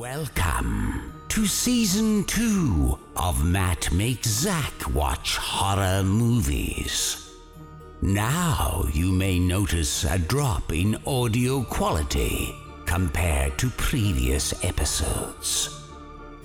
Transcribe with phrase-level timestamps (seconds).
[0.00, 7.30] Welcome to season two of Matt Makes Zach Watch Horror Movies.
[8.00, 12.54] Now you may notice a drop in audio quality
[12.86, 15.84] compared to previous episodes.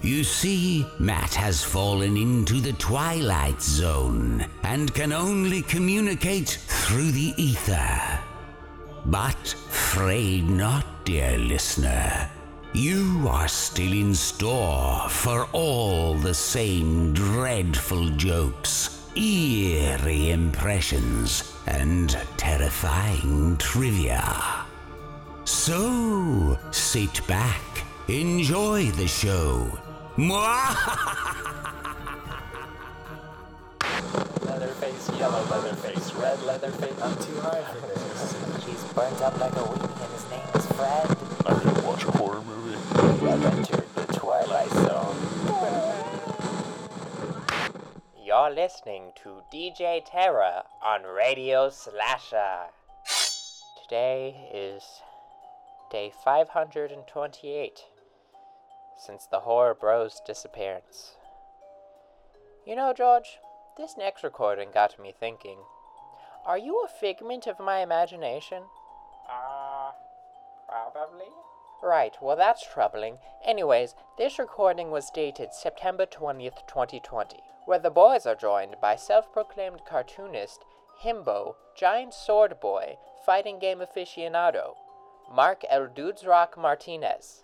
[0.02, 7.34] You see, Matt has fallen into the Twilight Zone and can only communicate through the
[7.38, 8.20] ether.
[9.06, 12.30] But fray not, dear listener.
[12.76, 23.56] You are still in store for all the same dreadful jokes, eerie impressions, and terrifying
[23.56, 24.66] trivia.
[25.46, 27.62] So, sit back,
[28.10, 29.72] enjoy the show.
[34.44, 37.02] Leatherface, yellow Leatherface, red Leatherface.
[37.02, 38.66] I'm too hard for this.
[38.66, 41.25] He's burnt up like a weenie and his name is Fred.
[41.96, 42.78] I'm gonna watch a horror movie.
[43.32, 45.16] I've entered the Twilight Zone.
[48.22, 52.72] You're listening to DJ Terra on Radio Slasher.
[53.82, 54.84] Today is
[55.90, 57.80] day 528
[58.98, 61.16] since the Horror Bros disappearance.
[62.68, 63.40] You know, George,
[63.78, 65.60] this next recording got me thinking.
[66.46, 68.64] Are you a figment of my imagination?
[69.30, 69.92] Uh,
[70.68, 71.32] probably.
[71.86, 73.20] Right, well, that's troubling.
[73.46, 79.32] Anyways, this recording was dated September 20th, 2020, where the boys are joined by self
[79.32, 80.66] proclaimed cartoonist,
[81.04, 84.74] himbo, giant sword boy, fighting game aficionado,
[85.32, 87.44] Mark El Dudes Rock Martinez.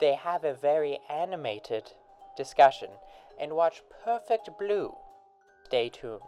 [0.00, 1.92] They have a very animated
[2.36, 2.90] discussion
[3.40, 4.92] and watch Perfect Blue.
[5.64, 6.20] Stay tuned.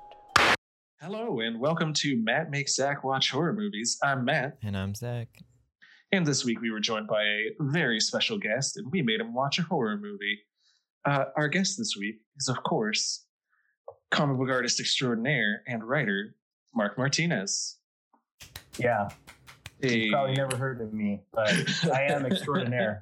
[0.98, 3.98] Hello, and welcome to Matt Makes Zach Watch Horror Movies.
[4.02, 5.28] I'm Matt, And I'm Zach.
[6.14, 9.34] And this week we were joined by a very special guest, and we made him
[9.34, 10.38] watch a horror movie.
[11.04, 13.26] Uh, our guest this week is, of course,
[14.12, 16.36] comic book artist extraordinaire and writer
[16.74, 17.78] Mark Martinez.
[18.78, 19.08] Yeah,
[19.82, 20.04] Hey.
[20.04, 21.52] you probably never heard of me, but
[21.92, 23.00] I am extraordinaire.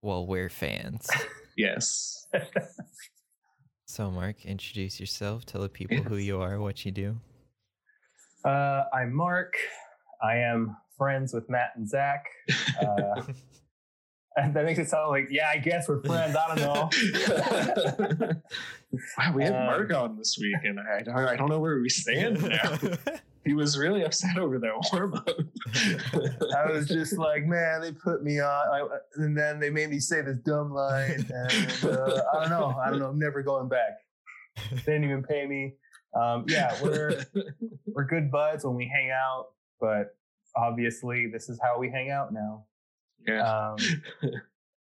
[0.00, 1.08] Well, we're fans.
[1.56, 2.26] yes.
[3.90, 5.46] So, Mark, introduce yourself.
[5.46, 7.16] Tell the people who you are, what you do.
[8.44, 9.54] Uh, I'm Mark.
[10.22, 12.24] I am friends with Matt and Zach.
[12.80, 13.22] Uh,
[14.36, 16.36] and that makes it sound like, yeah, I guess we're friends.
[16.36, 16.88] I don't know.
[19.18, 21.80] wow, we had Um, Mark on this week, and I, don't- I don't know where
[21.80, 22.78] we stand now.
[23.44, 25.24] he was really upset over that hormone.
[26.56, 28.86] I was just like, man, they put me on, I,
[29.16, 32.90] and then they made me say this dumb line, and uh, I don't know, I
[32.90, 33.98] don't know, I'm never going back.
[34.70, 35.74] They didn't even pay me.
[36.14, 37.24] Um, yeah, we're
[37.86, 39.46] we're good buds when we hang out,
[39.80, 40.14] but
[40.56, 42.64] obviously this is how we hang out now.
[43.26, 43.42] yeah.
[43.42, 43.76] Um,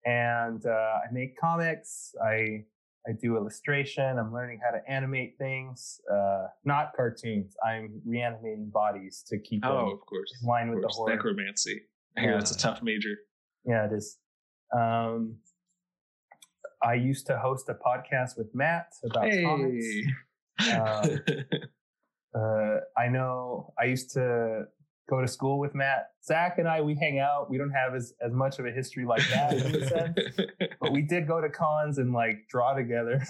[0.04, 2.15] and uh, I make comics.
[2.25, 2.65] I
[3.09, 4.19] I do illustration.
[4.19, 7.54] I'm learning how to animate things, uh, not cartoons.
[7.66, 10.31] I'm reanimating bodies to keep them oh, of course.
[10.43, 10.97] in line Of with the course.
[10.97, 11.15] horror.
[11.16, 11.81] Necromancy.
[12.16, 12.37] I hear Yeah.
[12.37, 13.16] that's a tough major.
[13.65, 14.19] Yeah, it is.
[14.77, 15.37] Um,
[16.82, 19.87] I used to host a podcast with Matt about comics.
[20.59, 20.72] Hey.
[20.72, 21.21] Um,
[22.32, 24.62] Uh, I know I used to
[25.10, 26.10] go to school with Matt.
[26.25, 27.50] Zach and I, we hang out.
[27.50, 30.19] We don't have as, as much of a history like that in a sense,
[30.81, 33.22] but we did go to cons and like draw together.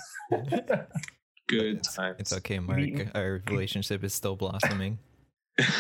[1.48, 2.16] Good It's, times.
[2.20, 2.78] it's okay, Mark.
[2.80, 4.98] eaten- Our relationship is still blossoming.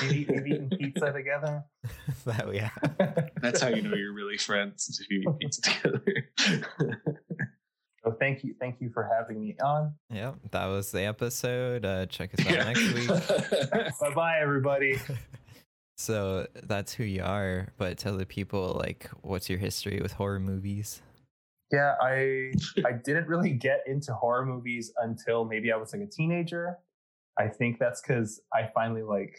[0.02, 1.64] We've, eat- we've eaten pizza together.
[2.26, 3.30] that we have.
[3.40, 6.04] That's how you know you're really friends if you eat pizza together.
[8.04, 9.94] So thank you, thank you for having me on.
[10.10, 11.84] Yep, that was the episode.
[11.84, 12.64] Uh, check us out Yeah.
[12.64, 13.08] next week.
[14.00, 14.96] Bye bye, everybody.
[16.00, 20.40] So that's who you are, but tell the people like what's your history with horror
[20.40, 21.02] movies?
[21.70, 22.52] Yeah, I
[22.86, 26.78] I didn't really get into horror movies until maybe I was like a teenager.
[27.38, 29.36] I think that's because I finally like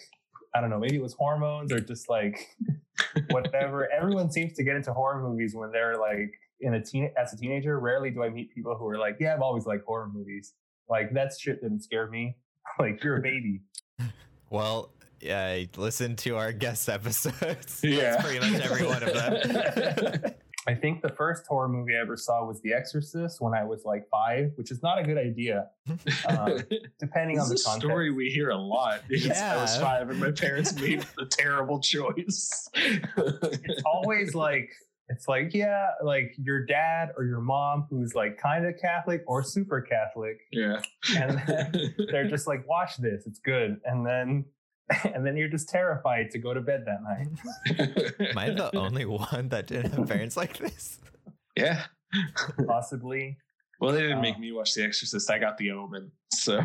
[0.53, 2.55] I don't know, maybe it was hormones or just like
[3.31, 3.91] whatever.
[3.91, 7.37] Everyone seems to get into horror movies when they're like in a teen as a
[7.37, 7.79] teenager.
[7.79, 10.53] Rarely do I meet people who are like, Yeah, I've always liked horror movies.
[10.87, 12.37] Like that shit didn't scare me.
[12.79, 13.61] like you're a baby.
[14.51, 14.91] Well,
[15.21, 17.81] yeah, I listened to our guest episodes.
[17.91, 18.11] Yeah.
[18.11, 20.33] That's pretty much every one of them.
[20.67, 23.83] I think the first horror movie I ever saw was The Exorcist when I was
[23.83, 25.67] like five, which is not a good idea,
[26.27, 26.59] um,
[26.99, 27.79] depending this on the is a context.
[27.79, 29.01] story we hear a lot.
[29.07, 32.69] Because I was five and my parents made a terrible choice.
[32.75, 34.69] it's always like
[35.11, 39.43] it's like yeah like your dad or your mom who's like kind of catholic or
[39.43, 40.81] super catholic yeah.
[41.17, 44.45] and then they're just like watch this it's good and then
[45.13, 47.27] and then you're just terrified to go to bed that night
[48.31, 50.99] Am I the only one that didn't have parents like this?
[51.55, 51.83] Yeah.
[52.67, 53.37] possibly.
[53.79, 54.21] Well, they didn't Oh.
[54.21, 55.29] make me watch The Exorcist.
[55.31, 56.11] I got The Omen.
[56.33, 56.57] So.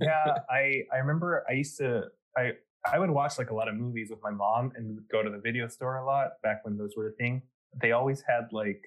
[0.00, 2.04] yeah, I I remember I used to
[2.36, 2.52] I
[2.92, 5.22] I would watch like a lot of movies with my mom and we would go
[5.22, 7.42] to the video store a lot back when those were a thing.
[7.80, 8.82] They always had like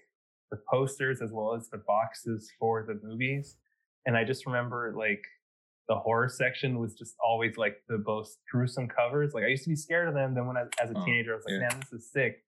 [0.52, 3.58] the posters as well as the boxes for the movies.
[4.06, 5.24] And I just remember like
[5.88, 9.34] the horror section was just always like the most gruesome covers.
[9.34, 10.34] Like I used to be scared of them.
[10.34, 11.68] Then when I as a Oh, teenager, I was like, yeah.
[11.70, 12.44] man, this is sick.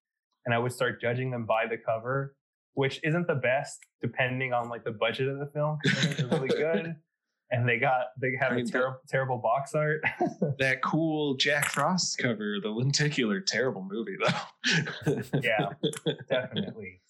[0.46, 2.34] And I would start judging them by the cover,
[2.74, 5.78] which isn't the best depending on like the budget of the film.
[5.84, 6.96] 'cause some of them are really good
[7.50, 10.00] and they got they have I a mean, the- terrible terrible box art.
[10.58, 15.20] that cool Jack Frost cover, the lenticular, terrible movie though.
[15.42, 15.70] yeah,
[16.28, 17.00] definitely.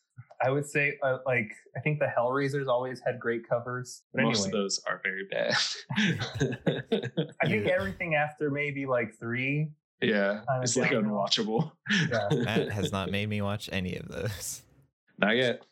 [0.44, 4.02] I would say uh, like I think the Hellraisers always had great covers.
[4.14, 5.54] But Most anyway, of those are very bad.
[7.42, 7.72] I think Yeah.
[7.72, 9.70] everything after maybe like three.
[10.00, 11.72] yeah, Kinda it's like unwatchable.
[12.10, 14.62] Yeah, Matt has not made me watch any of those.
[15.18, 15.62] Not yet.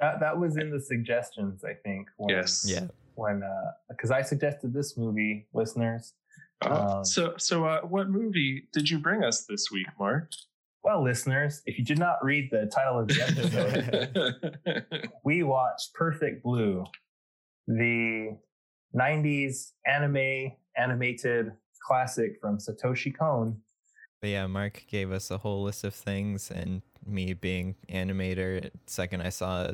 [0.00, 1.64] that that was in the suggestions.
[1.64, 2.08] I think.
[2.16, 2.64] When, Yes.
[2.66, 2.86] Yeah.
[3.14, 3.42] When
[3.90, 6.14] because I suggested this movie, listeners.
[6.64, 10.30] Uh, Um, so, so uh, what movie did you bring us this week, Mark?
[10.84, 16.42] Well, listeners, if you did not read the title of the episode, we watched Perfect
[16.42, 16.84] Blue,
[17.68, 18.36] the
[18.94, 21.52] 90s anime animated
[21.86, 23.58] classic from Satoshi Kon.
[24.20, 29.22] But yeah, Mark gave us a whole list of things, and me being animator, second
[29.22, 29.70] I saw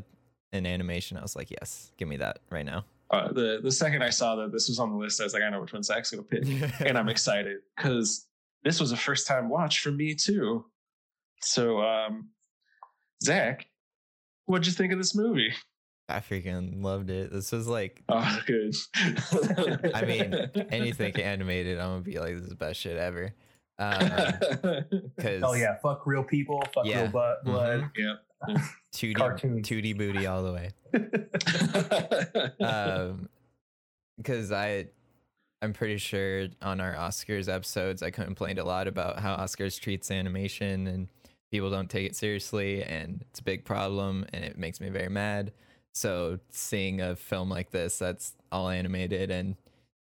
[0.53, 2.85] an animation, I was like, yes, give me that right now.
[3.11, 5.43] uh, the the second I saw that this was on the list, I was like,
[5.43, 6.45] I know which one Zach's gonna pick,
[6.81, 8.27] and I'm excited because
[8.65, 10.67] this was a first time watch for me too.
[11.43, 12.29] So, um,
[13.23, 13.67] Zach,
[14.47, 15.53] what'd you think of this movie?
[16.09, 17.31] I freaking loved it.
[17.33, 18.75] This was like Oh, good.
[19.95, 20.35] I mean,
[20.71, 23.35] anything animated, I'm gonna be like, this is the best shit ever.
[23.79, 24.01] Um,
[25.21, 27.03] Cause Oh yeah, fuck real people, fuck Yeah.
[27.03, 27.91] real butt, blood.
[27.97, 28.15] yeah.
[28.95, 29.63] 2D, Cartoon.
[29.63, 30.71] 2D booty all the way.
[32.65, 33.29] um
[34.17, 34.87] because i
[35.61, 40.11] i'm pretty sure on our oscars episodes i complained a lot about how oscars treats
[40.11, 41.09] animation and
[41.51, 45.09] people don't take it seriously and it's a big problem and it makes me very
[45.09, 45.53] mad.
[45.93, 49.57] So seeing a film like this that's all animated and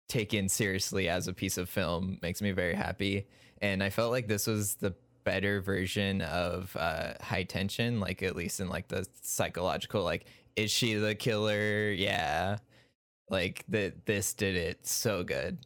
[0.08, 3.28] taken seriously as a piece of film makes me very happy.
[3.62, 4.94] And i felt like this was the
[5.26, 10.26] better version of uh high tension like at least in like the psychological like
[10.60, 11.92] is she the killer?
[11.92, 12.58] Yeah.
[13.30, 15.60] Like that this did it so good.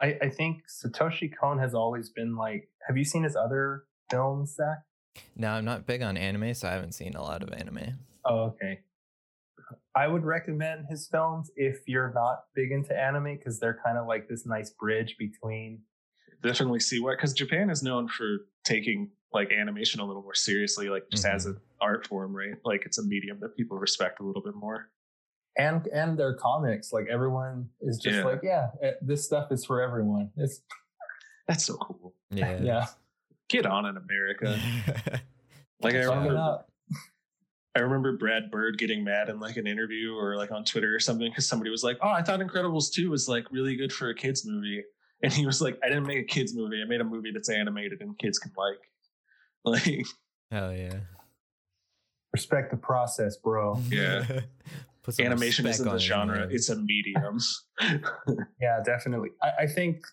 [0.00, 2.68] I, I think Satoshi Kon has always been like.
[2.86, 4.78] Have you seen his other films, Zach?
[5.34, 8.40] now i'm not big on anime so i haven't seen a lot of anime Oh,
[8.40, 8.80] okay.
[9.94, 14.06] I would recommend his films if you're not big into anime because they're kind of
[14.06, 15.80] like this nice bridge between.
[16.42, 20.90] Definitely see what because Japan is known for taking like animation a little more seriously,
[20.90, 22.54] like just as an art form, right?
[22.64, 24.90] Like it's a medium that people respect a little bit more.
[25.56, 28.24] And and their comics, like everyone is just Yeah.
[28.24, 30.30] like, yeah, eh, this stuff is for everyone.
[30.36, 30.60] It's
[31.46, 32.14] That's so cool.
[32.30, 32.86] yeah yeah,
[33.48, 34.58] Get on in America.
[35.80, 36.64] Like I remember.
[37.76, 40.98] I remember Brad Bird getting mad in like an interview or like on Twitter or
[40.98, 44.08] something because somebody was like, "Oh, I thought Incredibles 2 was like really good for
[44.08, 44.82] a kids movie,"
[45.22, 46.82] and he was like, "I didn't make a kids movie.
[46.82, 48.78] I made a movie that's animated and kids can like."
[49.64, 50.06] Like,
[50.50, 51.00] hell yeah
[52.32, 53.80] respect the process, bro.
[53.90, 54.24] Yeah.
[55.20, 56.48] Animation isn't on the it, genre; man.
[56.50, 57.38] it's a medium.
[58.60, 59.30] Yeah, definitely.
[59.42, 60.04] I, I think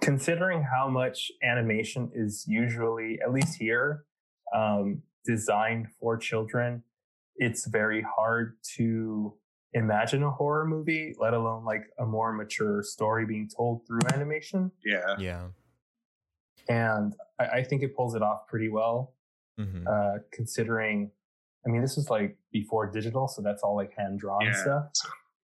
[0.00, 4.04] considering how much animation is usually, at least here,
[4.54, 6.82] um, designed for children,
[7.36, 9.34] it's very hard to
[9.72, 14.70] imagine a horror movie, let alone like a more mature story being told through animation.
[14.84, 15.48] yeah, yeah
[16.68, 19.14] And I, I think it pulls it off pretty well,
[19.58, 19.86] Mhm.
[19.86, 21.10] uh, considering.
[21.66, 24.52] I mean, this is like before digital, so that's all like hand drawn Yeah.
[24.52, 24.92] stuff.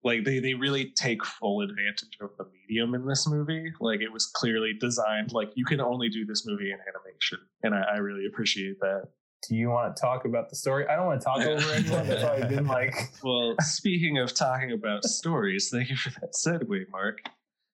[0.05, 3.73] Like they they really take full advantage of the medium in this movie.
[3.81, 7.73] Like it was clearly designed like you can only do this movie in animation, and
[7.75, 9.09] I, I really appreciate that.
[9.49, 10.87] Do you want to talk about the story?
[10.87, 12.07] I don't want to talk over anyone.
[12.07, 16.33] That's why I've been like, Well, speaking of talking about stories, thank you for that
[16.33, 17.19] segue, Mark.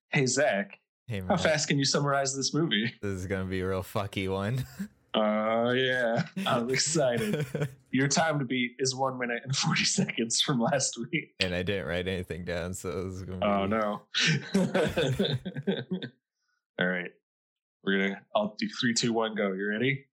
[0.10, 2.94] Hey Zach, hey how fast can you summarize this movie?
[3.02, 4.66] this is gonna be a real fucky one
[5.14, 7.46] Oh yeah, I'm excited.
[7.92, 11.34] Your time to beat is one minute and forty seconds from last week.
[11.42, 14.02] and i didn't write anything down so this is gonna oh, be Oh no.
[16.80, 17.12] All right.
[17.84, 19.52] We're gonna I'll do three, two, one, go.
[19.52, 20.06] You ready?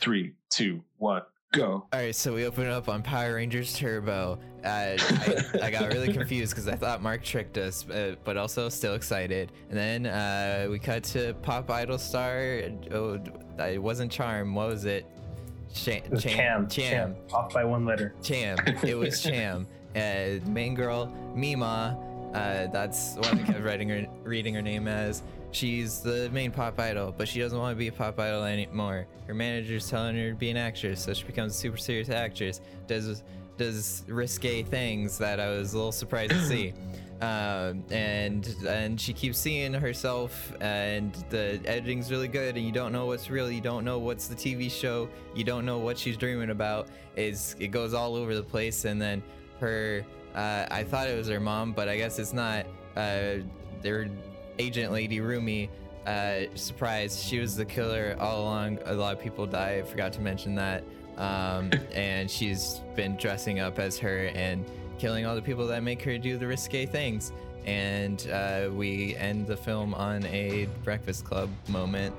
[0.00, 1.86] Three, two, one, go.
[1.92, 4.38] All right, so we open up on Power Rangers Turbo.
[4.64, 8.68] Uh, I, I got really confused because I thought Mark tricked us, uh, but also
[8.68, 9.52] still excited.
[9.70, 12.62] And then uh, we cut to Pop Idol star.
[12.92, 13.20] Oh,
[13.58, 14.54] it wasn't Charm.
[14.54, 15.06] What was it?
[15.74, 16.68] Cham, It was Cham, Cham.
[16.68, 18.14] Cham, Off by one letter.
[18.22, 18.58] Cham.
[18.82, 19.66] It was Cham.
[19.94, 21.98] Uh, main girl, Mima.
[22.34, 25.22] Uh, that's what I kept writing her, reading her name as.
[25.52, 29.06] She's the main pop idol, but she doesn't want to be a pop idol anymore.
[29.26, 32.60] Her manager's telling her to be an actress, so she becomes a super serious actress.
[32.86, 33.22] Does
[33.58, 36.72] does risque things that I was a little surprised to see.
[37.20, 42.90] Um, and and she keeps seeing herself, and the editing's really good, and you don't
[42.90, 46.16] know what's real, you don't know what's the TV show, you don't know what she's
[46.16, 46.88] dreaming about.
[47.14, 49.22] Is it goes all over the place, and then
[49.60, 50.04] her,
[50.34, 52.66] uh, I thought it was her mom, but I guess it's not.
[52.96, 53.36] Uh,
[53.82, 54.08] their
[54.58, 55.70] agent lady Rumi,
[56.06, 58.78] uh, surprise, she was the killer all along.
[58.84, 59.78] A lot of people die.
[59.78, 60.84] I forgot to mention that.
[61.16, 64.64] Um, and she's been dressing up as her and
[64.98, 67.32] killing all the people that make her do the risque things.
[67.64, 72.14] And uh, we end the film on a Breakfast Club moment.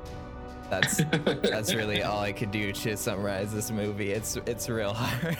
[0.70, 0.98] That's
[1.44, 4.12] that's really all I could do to summarize this movie.
[4.12, 5.38] It's it's real hard.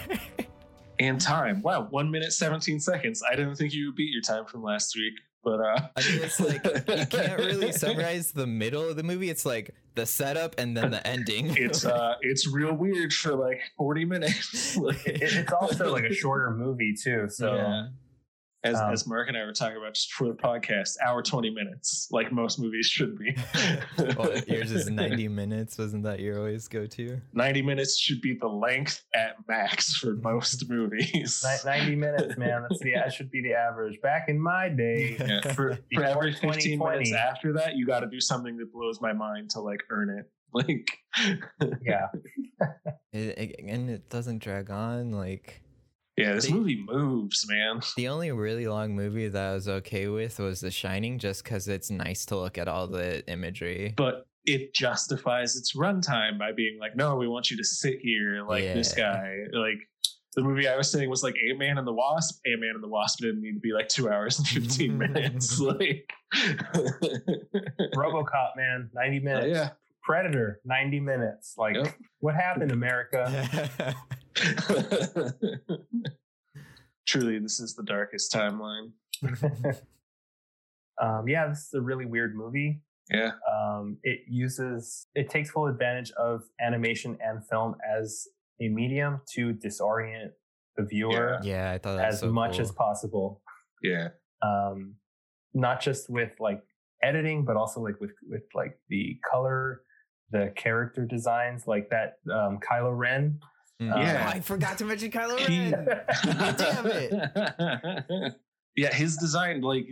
[1.00, 1.62] and time.
[1.62, 3.24] Wow, one minute seventeen seconds.
[3.28, 6.22] I didn't think you would beat your time from last week, but uh, I mean,
[6.24, 9.30] it's like you can't really summarize the middle of the movie.
[9.30, 11.56] It's like the setup and then the ending.
[11.58, 14.78] it's uh, it's real weird for like forty minutes.
[14.78, 17.28] Like, it's also like a shorter movie too.
[17.30, 17.88] So Yeah.
[18.64, 21.50] As Um, as Mark and I were talking about just for the podcast, hour twenty
[21.50, 23.36] minutes, like most movies should be.
[24.18, 25.78] well, yours is 90 minutes.
[25.78, 27.20] Wasn't that your always go to?
[27.34, 31.44] 90 minutes should be the length at max for most movies.
[31.66, 32.66] ninety minutes, man.
[32.70, 34.00] That's the that should be the average.
[34.02, 38.08] Back in my day, Yeah, for, for every 15 minutes after that, you got to
[38.08, 40.30] do something that blows my mind to like earn it.
[40.56, 41.00] Like,
[41.84, 42.10] yeah,
[43.12, 45.12] It, it- and it doesn't drag on.
[45.12, 45.63] Like
[46.18, 47.82] yeah, this They- movie moves, man.
[47.98, 51.68] the only really long movie that I was okay with was The Shining, just because
[51.68, 53.94] it's nice to look at all the imagery.
[53.98, 58.44] But it justifies its runtime by being like, no, we want you to sit here
[58.48, 59.38] like this guy.
[59.54, 59.78] Like,
[60.36, 62.42] the movie I was saying was like Ant Man and the Wasp.
[62.46, 65.60] Ant Man and the Wasp didn't need to be like two hours and 15 minutes.
[65.60, 66.10] Like,
[67.96, 69.48] RoboCop, man, ninety oh, minutes.
[69.50, 69.70] yeah.
[70.04, 71.54] Predator, ninety minutes.
[71.58, 71.94] Like, Yep.
[72.20, 73.96] what happened, America?
[77.08, 78.92] Truly, this is the darkest timeline.
[81.02, 82.82] um, yeah, this is a really weird movie.
[83.12, 83.32] Yeah.
[83.52, 88.28] Um, it uses, it takes full advantage of animation and film as
[88.62, 90.32] a medium to disorient
[90.78, 92.62] the viewer yeah, I thought as so much cool.
[92.62, 93.42] as possible.
[93.82, 94.10] Yeah.
[94.42, 94.96] Um,
[95.54, 96.64] not just with like
[97.04, 99.82] editing, but also like with with like the color,
[100.32, 103.40] the character designs, like that um, Kylo Ren.
[103.82, 103.88] Mm.
[103.98, 104.24] Yeah.
[104.28, 106.56] Oh, I forgot to mention Kylo He- Ren.
[106.58, 108.34] Damn it.
[108.76, 109.88] yeah, his design, like,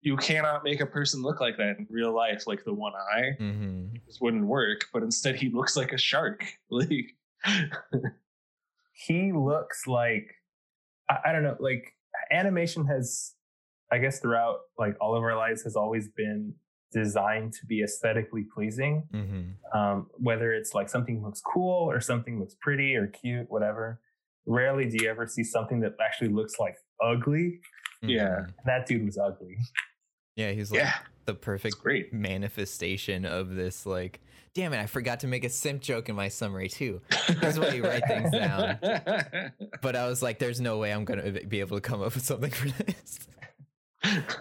[0.00, 3.30] you cannot make a person look like that in real life, like the one eye.
[3.38, 6.44] hmm This wouldn't work, but instead he looks like a shark.
[6.70, 7.16] Like,
[8.92, 10.30] he looks like
[11.10, 11.92] I, I don't know like
[12.30, 13.32] animation has
[13.92, 16.54] i guess throughout like all of our lives has always been
[16.94, 19.42] designed to be aesthetically pleasing hmm
[19.78, 24.00] um, whether it's like something looks cool or something looks pretty or cute whatever
[24.46, 27.60] rarely do you ever see something that actually looks like ugly
[28.02, 28.46] Yeah.
[28.66, 29.56] that dude was ugly
[30.36, 30.94] Yeah, he's like yeah,
[31.26, 32.12] the perfect great.
[32.12, 33.86] manifestation of this.
[33.86, 34.20] Like,
[34.54, 37.00] damn it, I forgot to make a simp joke in my summary too.
[37.40, 38.78] That's why you write things down.
[39.82, 42.24] But I was like, there's no way I'm gonna be able to come up with
[42.24, 43.18] something for this.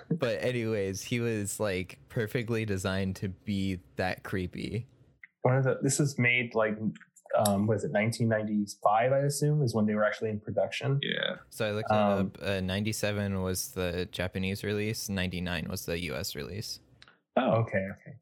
[0.10, 4.88] But anyways, he was like perfectly designed to be that creepy.
[5.42, 6.77] one of the this was made like
[7.46, 11.36] um was it 1995 i assume is when they were actually in production yeah.
[11.50, 12.48] So I looked it Um, up.
[12.48, 15.10] Uh, 97 was the Japanese release.
[15.10, 16.80] 99 was the US release.
[17.36, 18.15] Oh, Okay, okay.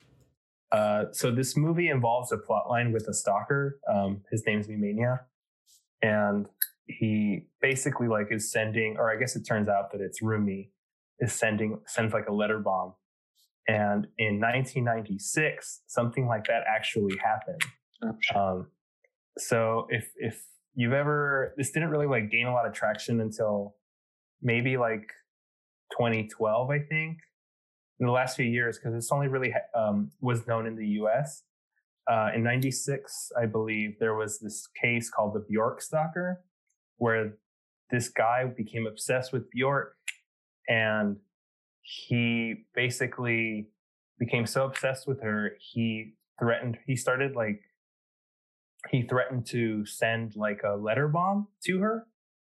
[0.72, 3.78] Uh, so this movie involves a plotline with a stalker.
[3.94, 5.20] Um, his name's Mimania,
[6.02, 6.48] and
[6.88, 10.72] he basically like is sending, or I guess it turns out that it's Rumi
[11.22, 12.94] is sending sends like a letter bomb.
[13.68, 17.62] And in 1996, something like that actually happened.
[18.36, 18.40] oh.
[18.40, 18.68] Um,
[19.38, 23.76] so if if you've ever this didn't really like gain a lot of traction until
[24.42, 25.08] maybe like
[25.92, 27.18] 2012, I think,
[28.00, 31.44] in the last few years, because it's only really um, was known in the U.S.
[32.10, 36.42] Uh, in '96, I believe there was this case called the Bjork stalker,
[36.98, 37.34] where
[37.92, 39.96] this guy became obsessed with Bjork,
[40.68, 41.18] and
[41.82, 43.70] he basically
[44.20, 47.62] became so obsessed with her he threatened he started like
[48.90, 52.06] he threatened to send like a letter bomb to her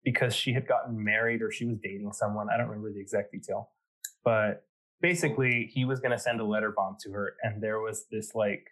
[0.05, 3.33] because she had gotten married or she was dating someone i don't remember the exact
[3.33, 3.71] detail
[4.25, 4.65] but
[5.01, 8.35] basically he was going to send a letter bomb to her and there was this
[8.35, 8.67] like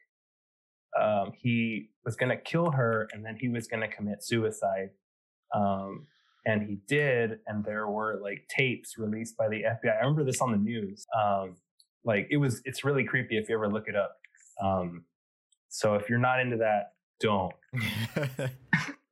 [1.00, 4.90] um, he was going to kill her and then he was going to commit suicide.
[5.54, 6.06] Um,
[6.46, 7.40] and he did.
[7.46, 9.96] And there were like tapes released by the FBI.
[9.96, 11.06] I remember this on the news.
[11.18, 11.56] Um,
[12.04, 14.16] like it was, it's really creepy if you ever look it up.
[14.62, 15.04] Um,
[15.68, 17.52] so if you're not into that, don't.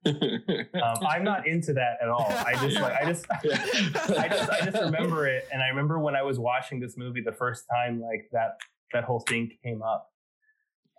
[0.07, 2.31] Um, I'm not into that at all.
[2.31, 5.49] I just like, I just, I just, I just remember it.
[5.53, 8.59] And I remember when I was watching this movie the first time, like that,
[8.93, 10.11] that whole thing came up.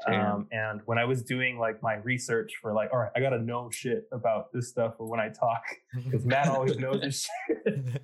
[0.06, 3.40] Um, and when I was doing like my research for like, all right, I gotta
[3.40, 5.64] know shit about this stuff for when I talk
[6.04, 7.28] because Matt always knows his
[7.66, 8.02] shit.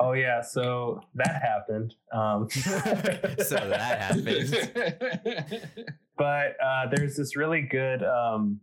[0.00, 1.94] oh yeah, so that happened.
[2.12, 5.68] Um, so that happened.
[6.16, 8.60] but uh, there's this really good um,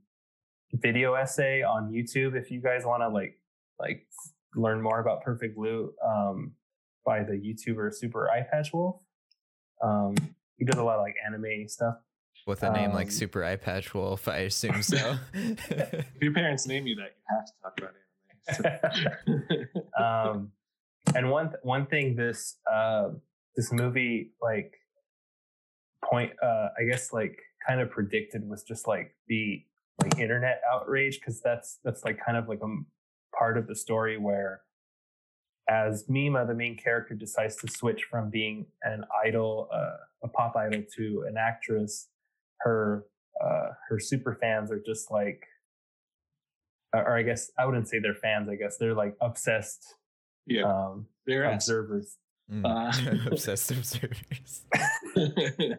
[0.74, 3.38] video essay on YouTube if you guys want to like
[3.80, 4.08] like
[4.56, 6.54] learn more about Perfect Blue um,
[7.06, 8.98] by the YouTuber Super Eyepatch Wolf.
[9.84, 10.16] Um,
[10.58, 11.96] he does a lot of like anime stuff.
[12.48, 15.18] With a name like Um, Super Eyepatch Wolf, I assume so.
[15.34, 17.94] if your parents name you that, you have to talk about
[19.58, 20.36] anime.
[20.38, 20.52] um,
[21.16, 23.10] and one one thing this uh,
[23.56, 24.74] this movie like
[26.04, 29.64] point uh, I guess like kind of predicted was just like the
[30.02, 32.88] like internet outrage because that's that's like kind of like a m-
[33.38, 34.62] part of the story where
[35.70, 40.56] as Mima, the main character, decides to switch from being an idol, uh, a pop
[40.58, 42.08] idol, to an actress,
[42.64, 43.06] her
[43.44, 45.44] uh, her super fans are just like,
[46.94, 48.50] or I guess I wouldn't say they're fans.
[48.50, 49.96] I guess they're like obsessed
[50.46, 52.18] yeah, um, they're observers.
[52.52, 52.66] Mm.
[52.66, 52.92] Uh,
[53.32, 54.66] Obsessed observers.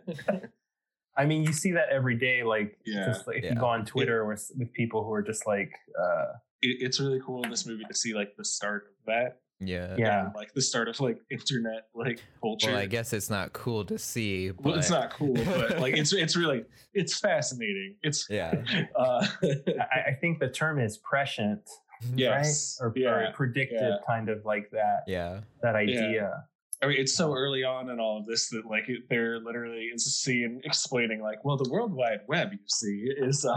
[1.17, 2.43] I mean, you see that every day.
[2.43, 3.05] Like, Yeah.
[3.07, 3.55] just like if Yeah.
[3.55, 5.71] you go on Twitter with with people who are just like,
[6.01, 9.41] uh, it, it's really cool in this movie to see like the start of that.
[9.67, 9.95] Yeah.
[9.97, 10.27] Yeah.
[10.27, 12.73] and, like the start of like internet like culture.
[12.73, 14.51] Well, I guess it's not cool to see.
[14.51, 16.65] But Well, it's not cool, but like it's it's really
[16.95, 17.97] it's fascinating.
[18.03, 18.63] It's Yeah.
[18.97, 21.69] uh, I, I think the term is prescient,
[22.15, 22.87] yes, right?
[22.87, 23.31] Or, or yeah.
[23.33, 23.97] predicted, yeah.
[24.07, 25.41] kind of like that Yeah.
[25.63, 26.45] that idea.
[26.83, 29.85] I mean, it's so early on in all of this that like it, there literally
[29.95, 33.55] is a scene explaining like, well, the World Wide Web, you see, is uh,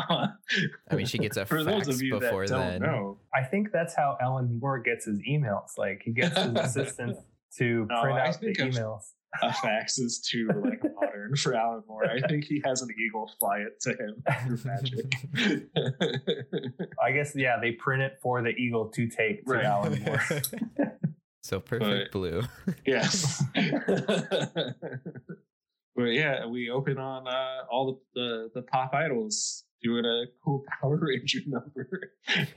[0.91, 2.81] I mean, she gets a for those fax of you before that don't then.
[2.83, 3.17] know.
[3.33, 5.71] I think that's how Alan Moore gets his emails.
[5.77, 7.17] Like he gets his assistant
[7.57, 9.01] to No, print I out the think I've- emails.
[9.43, 12.05] A fax is too like modern for Alan Moore.
[12.09, 15.13] I think he has an eagle fly it to him through magic.
[17.03, 19.65] I guess yeah, they print it for the Eagle to take to Right.
[19.65, 20.21] Alan Moore.
[21.45, 22.41] So perfect But- blue.
[22.85, 23.43] yes.
[25.95, 28.19] but yeah, we open on uh, all the,
[28.53, 32.11] the the pop idols doing a cool Power Ranger number.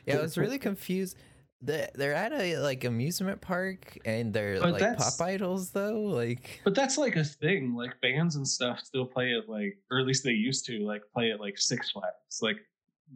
[0.07, 1.17] Yeah, I was really confused.
[1.61, 6.01] They- They're at a like amusement park and they're But like pop idols though.
[6.03, 7.75] Like But that's like a thing.
[7.75, 11.03] Like bands and stuff still play it like, or at least they used to like
[11.15, 12.39] play it like Six Flags.
[12.41, 12.57] Like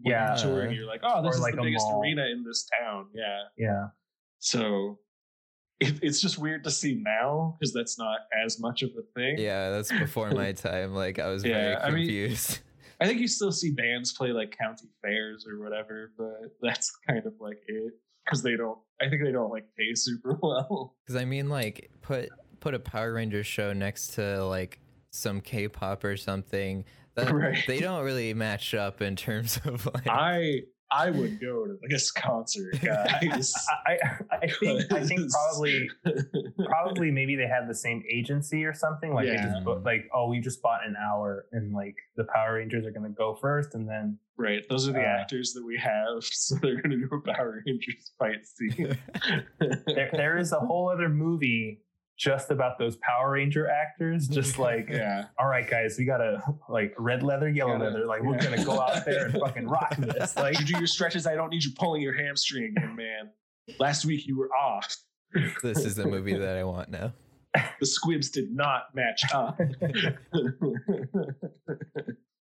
[0.04, 0.28] Yeah.
[0.36, 2.02] you're touring, you're like, oh, this Or is like the biggest mall.
[2.02, 3.06] arena in this town.
[3.14, 3.42] Yeah.
[3.56, 3.86] yeah.
[4.40, 4.98] So
[5.88, 9.38] it, it's just weird to see now because that's not as much of a thing.
[9.38, 10.94] yeah, that's before my time.
[10.94, 12.58] Like I was very Yeah, I mean- confused.
[13.00, 17.26] I think you still see bands play like county fairs or whatever, but that's kind
[17.26, 18.78] of like it because they don't.
[19.00, 20.94] I think they don't like pay super well.
[21.04, 22.28] Because I mean, like put
[22.60, 24.78] put a Power Rangers show next to like
[25.10, 26.84] some K-pop or something.
[27.16, 27.58] That Right.
[27.66, 30.06] they don't really match up in terms of like.
[30.08, 30.60] I
[30.94, 33.54] I would go to like this concert, guys.
[33.86, 33.92] I,
[34.30, 35.88] I, I think I think probably
[36.66, 39.14] probably maybe they had the same agency or something.
[39.14, 39.60] Like they Yeah.
[39.64, 43.08] just like oh we just bought an hour and like the Power Rangers are gonna
[43.10, 46.80] go first and then right, those are the Uh, actors that we have, so they're
[46.82, 48.96] gonna do a Power Rangers fight scene.
[49.86, 51.80] there, there is a whole other movie
[52.18, 54.28] just about those Power Ranger actors.
[54.32, 58.06] Just like yeah, all right guys, we gotta like red leather, yellow Gotta- leather.
[58.06, 60.36] Like we're gonna go out there and fucking rock this.
[60.36, 61.26] Like you do your stretches.
[61.26, 63.30] I don't need you pulling your hamstring again, man.
[63.78, 64.94] Last week you were off.
[65.62, 67.12] this is the movie that I want now.
[67.80, 69.58] The squibs did not match up.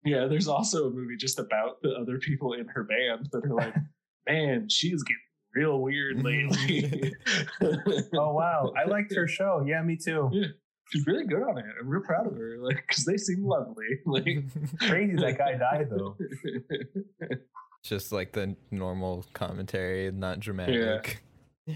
[0.05, 3.55] yeah, there's also a movie just about the other people in her band that are
[3.55, 3.75] like,
[4.29, 5.17] man, she's getting
[5.55, 7.15] real weird lately.
[8.15, 9.65] oh wow, I liked her show.
[9.67, 10.31] Yeah, me too.
[10.91, 11.65] she's really good on it.
[11.81, 12.57] I'm real proud of her.
[12.59, 13.87] Like, because they seem lovely.
[14.07, 14.45] Like,
[14.81, 16.17] Crazy that guy died though.
[17.85, 21.23] Just like the normal commentary, not dramatic.
[21.67, 21.75] Yeah.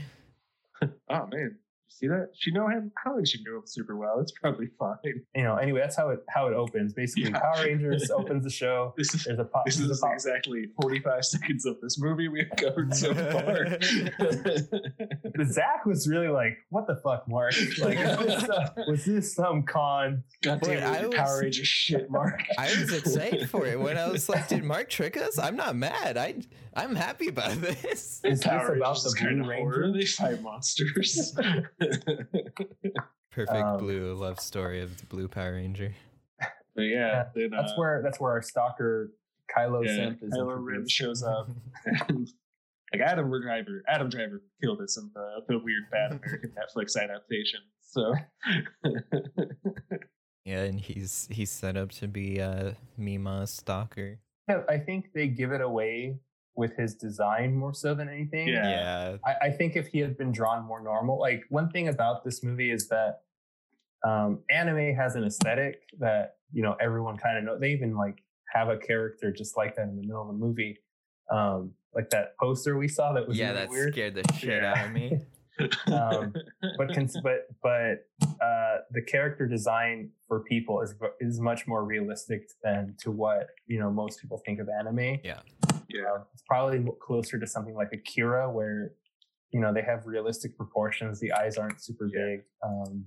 [1.08, 1.63] oh man, You
[1.94, 2.28] see that?
[2.34, 2.90] She know him?
[2.98, 4.18] I don't think she knew him super well.
[4.20, 4.96] It's probably fine.
[5.34, 6.92] You know, anyway, that's how it how it opens.
[6.92, 7.38] Basically, Yeah.
[7.40, 8.92] Power Rangers opens the show.
[8.98, 9.64] This is There's a pop.
[9.64, 13.78] this is a pop- exactly 45 seconds of this movie we have covered so far.
[15.36, 17.54] But Zach was really like, "What the fuck, Mark?
[17.80, 21.40] Like, was this, uh, was this some con?" God Wait, damn it, I was- Power
[21.40, 22.40] Ranger shit, Mark.
[22.56, 25.74] I was excited for it when I was like, "Did Mark trick us?" I'm not
[25.74, 26.16] mad.
[26.16, 26.36] I
[26.74, 27.82] I'm happy about this.
[27.82, 29.80] Is this Power about Rangers the is kind Blue of horror.
[29.82, 29.98] Ranger?
[29.98, 31.36] They fight monsters.
[33.32, 35.92] Perfect Um, blue love story of the Blue Power Ranger.
[36.76, 39.10] but yeah, then, That's uh, where that's where our stalker
[39.54, 40.32] Kylo yeah, Simp is.
[40.32, 41.50] Kylo Ren shows up.
[42.98, 47.60] Like Adam Driver, Adam Driver killed us in the, the weird bad American Netflix adaptation.
[47.80, 48.14] So
[50.44, 54.20] Yeah, and he's he's set up to be a Mima's stalker.
[54.48, 56.18] Yeah, I think they give it away
[56.54, 58.48] with his design more so than anything.
[58.48, 58.68] Yeah.
[58.68, 59.16] Yeah.
[59.24, 62.44] I, I think if he had been drawn more normal, like one thing about this
[62.44, 63.22] movie is that
[64.06, 67.58] um, anime has an aesthetic that you know everyone kind of know.
[67.58, 70.78] They even like have a character just like that in the middle of the movie,
[71.32, 73.92] um, like that poster we saw that was yeah, really that weird.
[73.92, 74.72] scared the shit Yeah.
[74.76, 75.18] out of me.
[75.86, 76.34] Um,
[76.76, 78.08] but cons- but but
[78.42, 83.78] uh, the character design for people is is much more realistic than to what you
[83.78, 85.20] know most people think of anime.
[85.22, 85.38] Yeah.
[85.88, 88.94] yeah, Um, it's probably closer to something like Akira, where
[89.52, 91.20] you know they have realistic proportions.
[91.20, 92.24] The eyes aren't super Yeah.
[92.26, 92.40] big.
[92.66, 93.04] Um,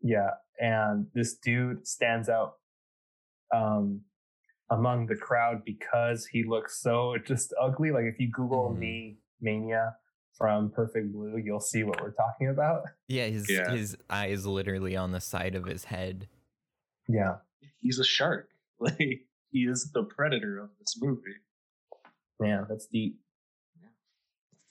[0.00, 2.54] yeah, and this dude stands out
[3.52, 4.02] um,
[4.72, 7.90] among the crowd because he looks so just ugly.
[7.90, 8.78] Like if you Google Mhm.
[8.78, 9.96] me mania
[10.36, 12.82] from Perfect Blue, you'll see what we're talking about.
[13.06, 13.70] Yeah, his Yeah.
[13.70, 16.28] his eye is literally on the side of his head.
[17.08, 17.36] Yeah,
[17.80, 18.48] he's a shark.
[18.80, 21.36] Like he is the predator of this movie.
[22.40, 23.20] Yeah, that's deep.
[23.80, 23.88] yeah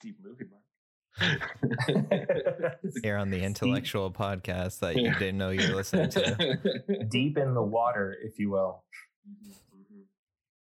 [0.01, 0.61] Deep movie, Mark.
[3.03, 7.05] Here on the intellectual podcast that you didn't know you were listening to.
[7.09, 8.83] deep in the water, if you will.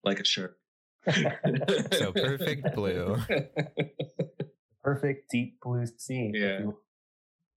[0.08, 0.58] Like a shark.
[1.94, 3.18] So perfect blue.
[4.84, 6.32] Perfect deep blue sea.
[6.34, 6.60] Yeah.
[6.60, 6.80] you will.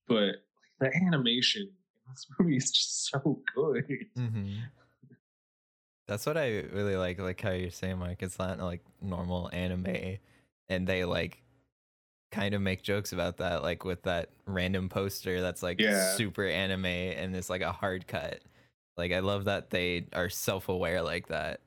[0.09, 0.35] but
[0.81, 3.85] the animation in this movie is just so good.
[4.17, 4.55] hmm
[6.09, 8.23] That's what I really like, like how you're saying, Mike.
[8.23, 10.19] It's not like normal anime,
[10.69, 11.43] and they like
[12.33, 16.15] kind of make jokes about that, like with that random poster that's like Yeah.
[16.17, 18.41] super anime and it's like a hard cut.
[18.97, 21.61] Like I love that they are self-aware like that.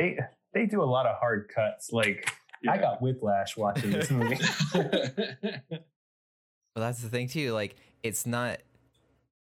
[0.00, 0.18] They
[0.54, 1.92] they do a lot of hard cuts.
[1.92, 2.32] Like
[2.68, 4.38] I got whiplash watching this movie.
[6.76, 7.52] Well, that's the thing too.
[7.52, 8.58] Like, it's not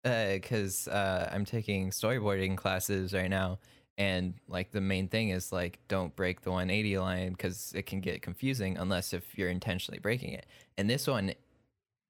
[0.03, 3.59] because uh, I'm taking storyboarding classes right now,
[3.97, 8.01] and like the main thing is like don't break the 180 line because it can
[8.01, 10.45] get confusing unless if you're intentionally breaking it.
[10.77, 11.33] And this one,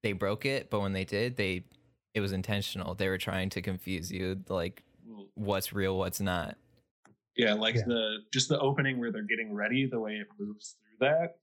[0.02, 1.62] they broke it, but when they did, they
[2.12, 2.94] it was intentional.
[2.94, 4.82] They were trying to confuse you, like
[5.34, 6.56] what's real, what's not.
[7.36, 7.84] Yeah, like Yeah.
[7.86, 11.38] the just the opening where they're getting ready, the way it moves through that,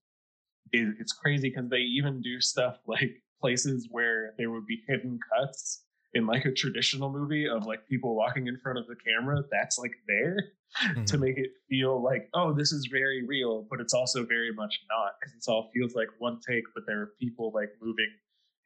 [0.72, 5.20] it, it's crazy because they even do stuff like places where there would be hidden
[5.32, 9.44] cuts in like a traditional movie of like people walking in front of the camera.
[9.52, 10.38] That's like there
[10.82, 11.20] to mm-hmm.
[11.20, 15.14] make it feel like oh this is very real, but it's also very much not
[15.20, 18.10] because it's all feels like one take, but there are people like moving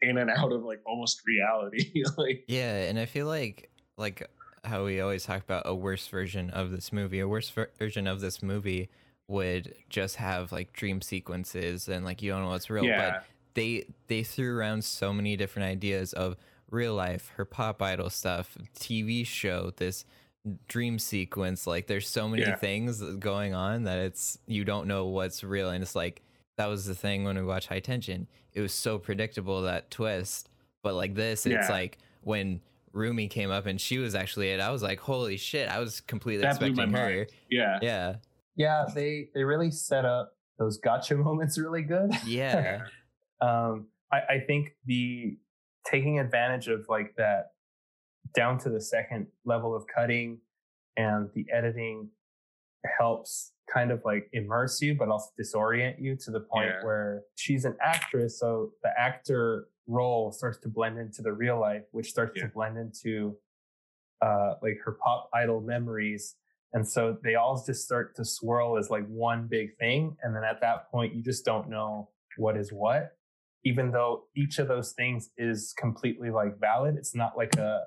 [0.01, 2.03] in and out of like almost reality.
[2.17, 4.29] like Yeah, and I feel like like
[4.63, 7.19] how we always talk about a worse version of this movie.
[7.19, 8.89] A worse ver- version of this movie
[9.27, 12.85] would just have like dream sequences and like you don't know what's real.
[12.85, 13.23] yeah, But
[13.55, 16.37] they they threw around so many different ideas of
[16.71, 20.05] real life, her pop idol stuff, TV show, this
[20.67, 21.67] dream sequence.
[21.67, 22.55] Like there's so many Yeah.
[22.55, 26.21] things going on that it's you don't know what's real, and it's like
[26.57, 28.27] that was the thing when we watch High Tension.
[28.53, 30.49] It was so predictable that twist,
[30.83, 31.71] but like this, it's Yeah.
[31.71, 32.61] like when
[32.97, 34.59] Rumi came up and she was actually it.
[34.59, 35.69] I was like, holy shit!
[35.69, 37.09] I was completely That expecting her.
[37.15, 37.27] mind.
[37.49, 37.79] yeah.
[37.81, 38.15] Yeah,
[38.55, 42.11] yeah, they they really set up those gotcha moments really good.
[42.25, 42.81] yeah,
[43.41, 45.37] um, I, I think the
[45.89, 47.51] taking advantage of like that
[48.35, 50.39] down to the second level of cutting
[50.97, 52.09] and the editing
[52.97, 56.85] helps kind of like immerse you but also disorient you to the point Yeah.
[56.85, 61.83] where she's an actress so the actor role starts to blend into the real life
[61.91, 62.43] which starts Yeah.
[62.43, 63.35] to blend into
[64.21, 66.35] uh like her pop idol memories
[66.73, 70.43] and so they all just start to swirl as like one big thing and then
[70.43, 73.11] at that point you just don't know what is what
[73.63, 77.81] even though each of those things is completely like valid it's not like a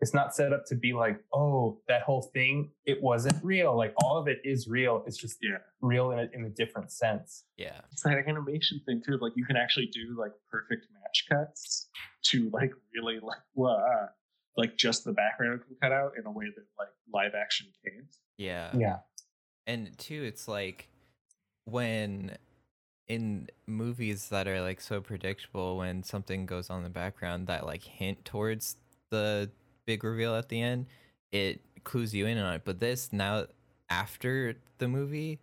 [0.00, 3.94] it's not set up to be like oh that whole thing it wasn't real like
[4.02, 5.58] all of it is real it's just Yeah.
[5.80, 7.80] real in a, in a different sense yeah.
[7.92, 9.16] It's that animation thing too.
[9.20, 11.88] Like you can actually do like perfect match cuts
[12.24, 14.06] to like really like wow, uh,
[14.56, 18.06] like just the background can cut out in a way that like live action can't.
[18.38, 18.70] Yeah.
[18.76, 18.98] Yeah.
[19.66, 20.88] And two, it's like
[21.64, 22.36] when
[23.08, 27.66] in movies that are like so predictable, when something goes on in the background that
[27.66, 28.76] like hint towards
[29.10, 29.50] the
[29.86, 30.86] big reveal at the end,
[31.30, 32.62] it clues you in on it.
[32.64, 33.46] But this now
[33.88, 35.38] after the movie,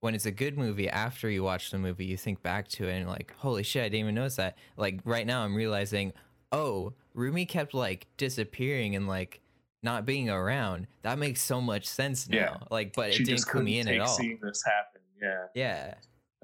[0.00, 2.98] when it's a good movie, after you watch the movie, you think back to it
[2.98, 4.56] and like, holy shit, I didn't even notice that.
[4.76, 6.12] Like right now, I'm realizing,
[6.52, 9.40] oh, Rumi kept like disappearing and like
[9.82, 10.86] not being around.
[11.02, 12.36] That makes so much sense now.
[12.36, 12.56] Yeah.
[12.70, 14.06] Like, but she it didn't just clue me in at all.
[14.06, 15.00] seeing this happen.
[15.20, 15.94] Yeah, Yeah.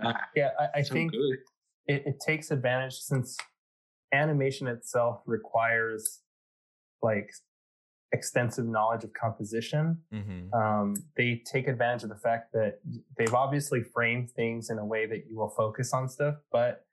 [0.03, 1.39] Ah, Yeah, I, I so think good.
[1.87, 3.37] it, it takes advantage since
[4.13, 6.21] animation itself requires
[7.03, 7.31] like
[8.13, 9.99] extensive knowledge of composition.
[10.13, 10.55] Mm-hmm.
[10.55, 12.79] Um, they take advantage of the fact that
[13.19, 16.37] they've obviously framed things in a way that you will focus on stuff.
[16.53, 16.85] But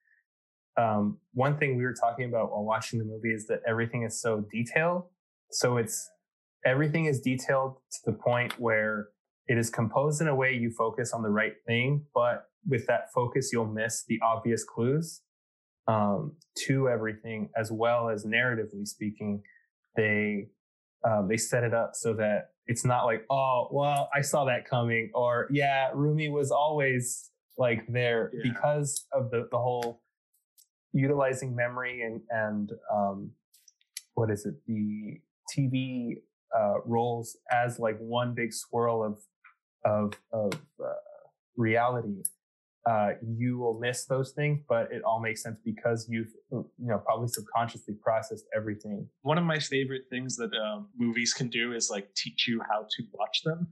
[0.78, 4.22] um, one thing we were talking about while watching the movie is that everything is
[4.22, 5.04] so detailed.
[5.52, 6.10] So it's
[6.66, 9.10] everything is detailed to the point where
[9.48, 13.12] it is composed in a way you focus on the right thing, but with that
[13.14, 15.22] focus, you'll miss the obvious clues
[15.88, 16.36] um,
[16.68, 19.42] to everything, as well as narratively speaking.
[19.96, 20.48] They
[21.04, 24.66] um, they set it up so that it's not like, oh, well, I saw that
[24.70, 28.52] coming, or yeah, Rumi was always like there Yeah.
[28.52, 30.02] because of the the whole
[30.94, 33.32] utilizing memory and and um,
[34.14, 35.20] what is it the
[35.56, 36.18] TV
[36.58, 39.20] uh, roles as like one big swirl of
[39.86, 40.94] of of uh,
[41.58, 42.24] reality.
[42.90, 46.98] Uh, you will miss those things, but it all makes sense because you've you know
[46.98, 49.08] probably subconsciously processed everything.
[49.22, 52.82] One of my favorite things that um, movies can do is like teach you how
[52.90, 53.68] to watch them.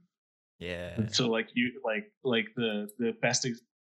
[0.59, 1.07] Yeah.
[1.07, 3.47] So like you like like the the best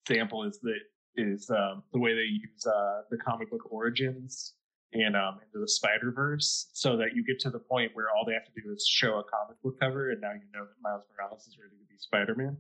[0.07, 0.79] example is that
[1.15, 4.55] is um, the way they use uh, the comic book origins
[4.93, 8.25] and um, into the Spider Verse, so that you get to the point where all
[8.25, 10.81] they have to do is show a comic book cover, and now you know that
[10.81, 12.57] Miles Morales is ready to be Spider Man.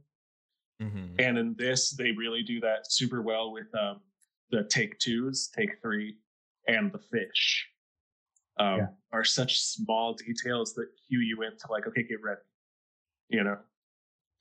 [0.81, 1.15] Mm-hmm.
[1.19, 4.01] And in this, they really do that super well with um,
[4.51, 6.17] the take twos, take three,
[6.67, 7.67] and the fish.
[8.57, 8.87] Um, Yeah.
[9.11, 12.41] Are such small details that cue you into like, okay, get ready.
[13.29, 13.57] You know,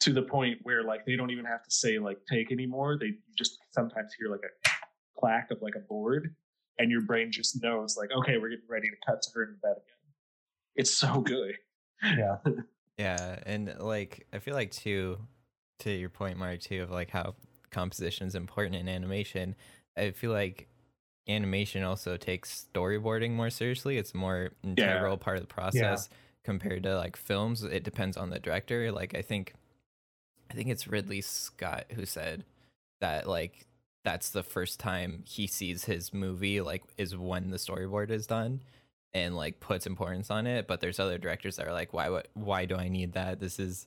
[0.01, 2.97] to the point where like they don't even have to say like take anymore.
[2.99, 4.71] They just sometimes hear like a
[5.19, 6.35] clack of like a board,
[6.79, 9.57] and your brain just knows like, okay, we're getting ready to cut to her in
[9.63, 10.13] bed again.
[10.75, 11.55] It's so good.
[12.03, 12.37] Yeah,
[12.99, 15.19] Yeah, and like I feel like too,
[15.83, 17.35] to your point, Mark, too, of like how
[17.71, 19.55] composition is important in animation.
[19.97, 20.69] I feel like
[21.29, 23.97] animation also takes storyboarding more seriously.
[23.97, 26.09] It's a more integral part of the process
[26.45, 27.63] compared to like films.
[27.63, 28.91] It depends on the director.
[28.93, 29.55] Like I think,
[30.51, 32.45] I think it's Ridley Scott who said
[33.01, 33.67] that like
[34.05, 38.61] that's the first time he sees his movie like is when the storyboard is done
[39.15, 42.29] and like puts importance on it but there's other directors that are like why what
[42.35, 43.87] why do i need that this is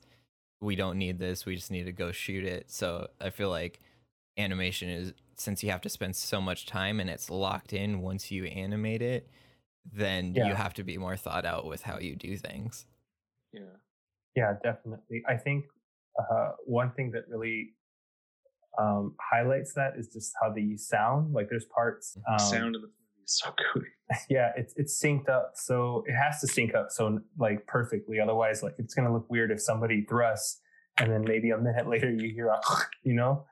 [0.65, 3.80] we don't need this we just need to go shoot it so i feel like
[4.38, 8.32] animation is since you have to spend so much time and it's locked in once
[8.32, 9.30] you animate it
[9.93, 12.86] then you have to be more thought out with how you do things
[13.54, 13.62] Yeah.
[14.36, 15.23] yeah, definitely.
[15.28, 15.65] I think
[16.19, 17.73] uh, one thing that really
[18.78, 21.34] um, highlights that is just how the sound.
[21.34, 22.17] Like, there's parts.
[22.28, 23.83] Um, Sound in the movie is so good.
[24.29, 28.61] yeah it's it's synced up so it has to sync up so like perfectly otherwise
[28.61, 30.61] like it's gonna look weird if somebody thrusts
[30.97, 32.59] and then maybe a minute later you hear a
[33.03, 33.45] you know?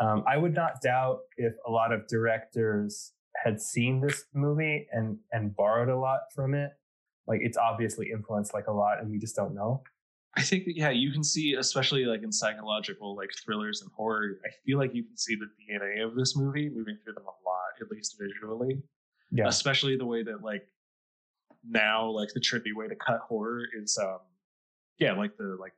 [0.00, 5.18] Um, i would not doubt if a lot of directors had seen this movie and
[5.32, 6.70] and borrowed a lot from it.
[7.26, 9.82] Like it's obviously influenced like a lot and we just don't know
[10.36, 14.38] I think that, yeah, you can see, especially like in psychological like thrillers and horror.
[14.44, 17.48] I feel like you can see the DNA of this movie moving through them a
[17.48, 18.80] lot, at least visually.
[19.32, 20.66] yeah Especially the way that like
[21.68, 24.18] now, like the trippy way to cut horror is, um,
[24.98, 25.72] yeah, like the like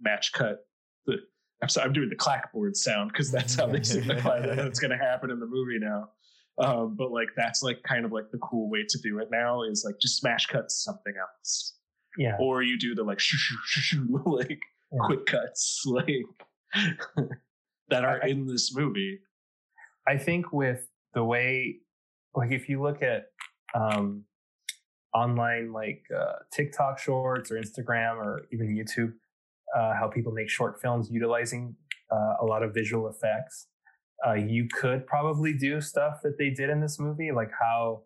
[0.00, 0.64] match cut.
[1.06, 1.18] The
[1.62, 4.92] I'm sorry, I'm doing the clackboard sound because that's how they signify that it's going
[4.92, 6.08] to happen in the movie now.
[6.58, 9.62] Um, but like that's like kind of like the cool way to do it now
[9.62, 11.74] is like just smash cut something else
[12.18, 14.58] yeah or you do the like shoo shoo shoo like
[14.92, 14.98] Yeah.
[15.04, 16.06] quick cuts like
[17.88, 19.20] that are I- I- in this movie.
[20.06, 21.76] I think with the way,
[22.34, 23.26] like, if you look at
[23.74, 24.24] um,
[25.14, 29.12] online, like uh, TikTok shorts or Instagram or even YouTube,
[29.76, 31.76] uh, how people make short films utilizing
[32.10, 33.66] uh, a lot of visual effects,
[34.26, 38.02] uh, you could probably do stuff that they did in this movie, like how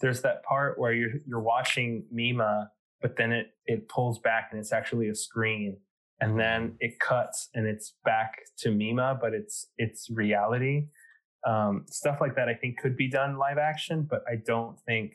[0.00, 2.70] there's that part where you're you're watching Mima,
[3.02, 5.78] but then it it pulls back and it's actually a screen,
[6.20, 10.88] and then it cuts and it's back to Mima, but it's it's reality
[11.46, 12.48] um, stuff like that.
[12.48, 15.14] I think could be done live action, but I don't think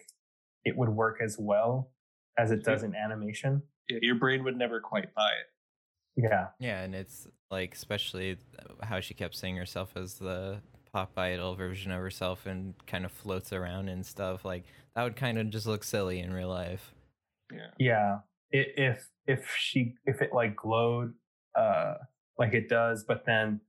[0.64, 1.92] it would work as well
[2.38, 3.62] as it does in animation.
[3.90, 6.24] Yeah, your brain would never quite buy it.
[6.24, 8.38] Yeah, Yeah, and it's like especially
[8.84, 13.12] how she kept seeing herself as the pop idol version of herself and kind of
[13.12, 14.46] floats around and stuff.
[14.46, 14.66] Like
[14.96, 16.94] that would kind of just look silly in real life.
[17.54, 17.68] Yeah.
[17.80, 18.18] yeah.
[18.54, 21.14] I- If if she if it like glowed
[21.56, 21.96] uh
[22.38, 23.62] like it does, but then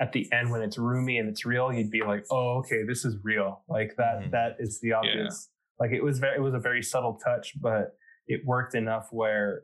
[0.00, 3.04] at the end when it's Rumi and it's real, you'd be like, oh okay, this
[3.04, 3.64] is real.
[3.68, 4.30] Like that Mhm.
[4.32, 5.50] that is the obvious.
[5.80, 7.96] Like it was very it was a very subtle touch, but
[8.26, 9.62] it worked enough where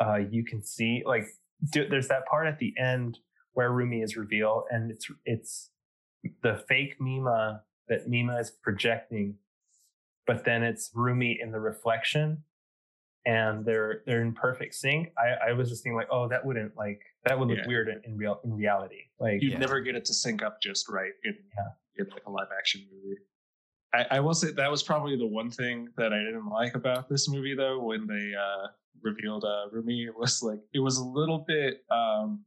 [0.00, 1.26] uh you can see like
[1.72, 3.18] do, there's that part at the end
[3.52, 5.70] where Rumi is revealed, and it's it's
[6.42, 9.36] the fake Mima that Mima is projecting,
[10.26, 12.44] but then it's Rumi in the reflection,
[13.26, 15.08] and they're they're in perfect sync.
[15.18, 17.66] I, I was just thinking like, oh, that wouldn't like that would look Yeah.
[17.66, 19.02] weird in, in real in reality.
[19.18, 19.58] Like You'd Yeah.
[19.58, 22.02] never get it to sync up just right in, Yeah.
[22.04, 23.16] in like a live action movie.
[23.92, 27.08] I, I will say that was probably the one thing that I didn't like about
[27.08, 28.68] this movie though, when they uh
[29.02, 32.44] revealed uh Rumi, it was like it was a little bit um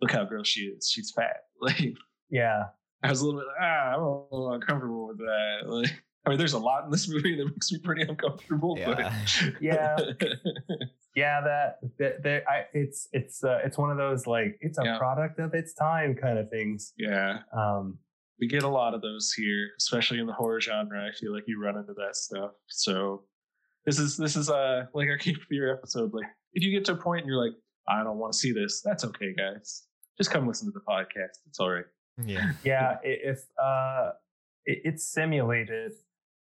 [0.00, 0.90] look how gross she is.
[0.90, 1.36] She's fat.
[1.60, 1.94] Like
[2.30, 2.64] yeah,
[3.02, 5.58] I was a little bit ah, I'm a little uncomfortable with that.
[5.66, 5.90] Like
[6.26, 8.76] I mean there's a lot in this movie that makes me pretty uncomfortable.
[8.78, 9.12] Yeah.
[9.60, 9.96] Yeah.
[9.96, 10.18] But
[11.14, 11.40] yeah.
[11.40, 14.98] That that, that I, it's it's uh, it's one of those like it's a Yeah.
[14.98, 16.92] product of its time kind of things.
[16.98, 17.38] yeah.
[17.56, 17.98] Um,
[18.38, 21.02] we get a lot of those here, especially in the horror genre.
[21.08, 22.50] I feel like you run into that stuff.
[22.68, 23.24] So
[23.86, 26.12] this is this is uh like our Cape Fear episode.
[26.12, 27.54] Like if you get to a point and you're like,
[27.88, 29.84] I don't want to see this, that's okay, guys.
[30.18, 31.38] Just come listen to the podcast.
[31.48, 31.84] It's all right.
[32.24, 32.52] Yeah.
[32.64, 34.10] yeah i- if uh
[34.66, 35.92] it, it's simulated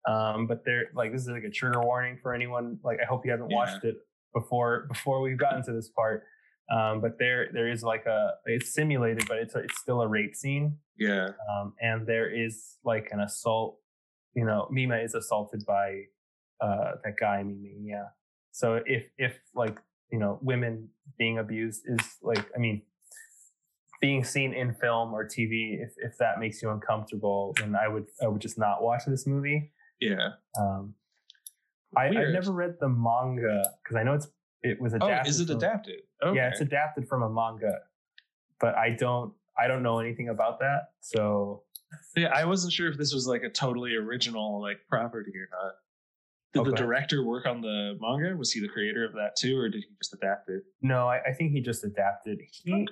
[0.08, 3.26] um but there like this is like a trigger warning for anyone like i hope
[3.26, 3.58] you haven't Yeah.
[3.58, 3.96] watched it
[4.34, 6.24] before before we've gotten to this part
[6.72, 10.08] um but there there is like a it's simulated but it's a, it's still a
[10.08, 11.30] rape scene Yeah.
[11.52, 13.80] um and there is like an assault
[14.36, 16.04] you know mima is assaulted by
[16.62, 18.06] uh that guy mimi yeah
[18.52, 19.80] so if if like
[20.12, 22.82] you know women being abused is like i mean
[24.02, 28.06] being seen in film or tv if if that makes you uncomfortable then i would
[28.24, 30.30] i would just not watch this movie Yeah.
[30.60, 30.94] um
[31.98, 34.28] I, i've never read the manga because i know it's
[34.62, 36.00] it was Oh, adapted is it from- adapted?
[36.24, 36.38] Okay.
[36.38, 37.80] yeah it's adapted from a manga
[38.60, 41.64] but i don't i don't know anything about that so
[42.16, 45.74] Yeah, I wasn't sure if this was like a totally original like property or not.
[46.54, 48.38] Did the director work on the manga?
[48.38, 50.62] Was he the creator of that too, or did he just adapt it?
[50.84, 52.42] No, I, I think he just adapted.
[52.52, 52.88] He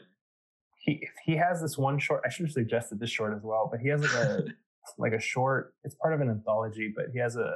[0.78, 2.24] he he has this one short.
[2.26, 4.46] I should have suggested this short as well, but he has like a
[4.98, 5.74] like a short.
[5.84, 7.52] It's part of an anthology, but he has a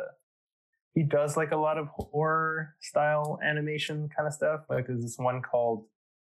[0.93, 4.61] he does like a lot of horror style animation kind of stuff.
[4.69, 5.85] Like there's this one called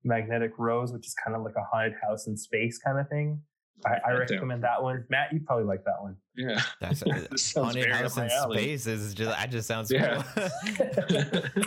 [0.04, 3.40] Magnetic Rose, which is kind of like a haunted house in space kind of thing.
[3.84, 5.04] I, I recommend that one.
[5.10, 6.16] Matt, you probably like that one.
[6.36, 6.60] Yeah.
[6.80, 8.58] That's This sounds haunted house in my alley.
[8.58, 10.22] space is just that just sounds Yeah.
[10.22, 11.42] cool.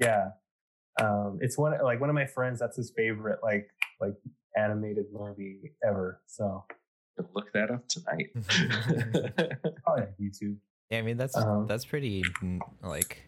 [0.00, 0.30] Yeah.
[1.00, 2.60] Um, it's one like one of my friends.
[2.60, 3.68] That's his favorite like
[4.00, 4.14] like
[4.56, 6.20] animated movie ever.
[6.26, 6.64] So
[7.34, 8.30] Look that up tonight.
[9.84, 10.56] probably on YouTube.
[10.90, 12.24] Yeah, I mean that's Um, that's pretty
[12.82, 13.22] like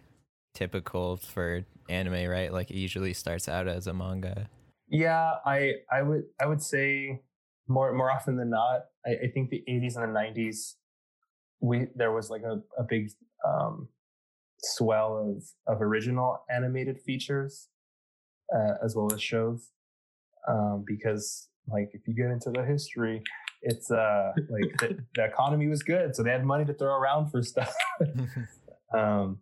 [0.55, 2.53] typical for anime, right?
[2.53, 4.49] Like it usually starts out as a manga.
[4.89, 7.23] Yeah, I I would I would say
[7.69, 8.87] more more often than not.
[9.07, 10.75] I, I think the 80s and the 90s,
[11.61, 13.11] we there was like a, a big
[13.47, 13.89] um,
[14.59, 17.69] swell of of original animated features
[18.55, 19.71] uh, as well as shows,
[20.49, 23.23] um, because like if you get into the history,
[23.63, 27.31] it's uh like the, the economy was good, so they had money to throw around
[27.31, 27.75] for stuff.
[28.97, 29.39] um,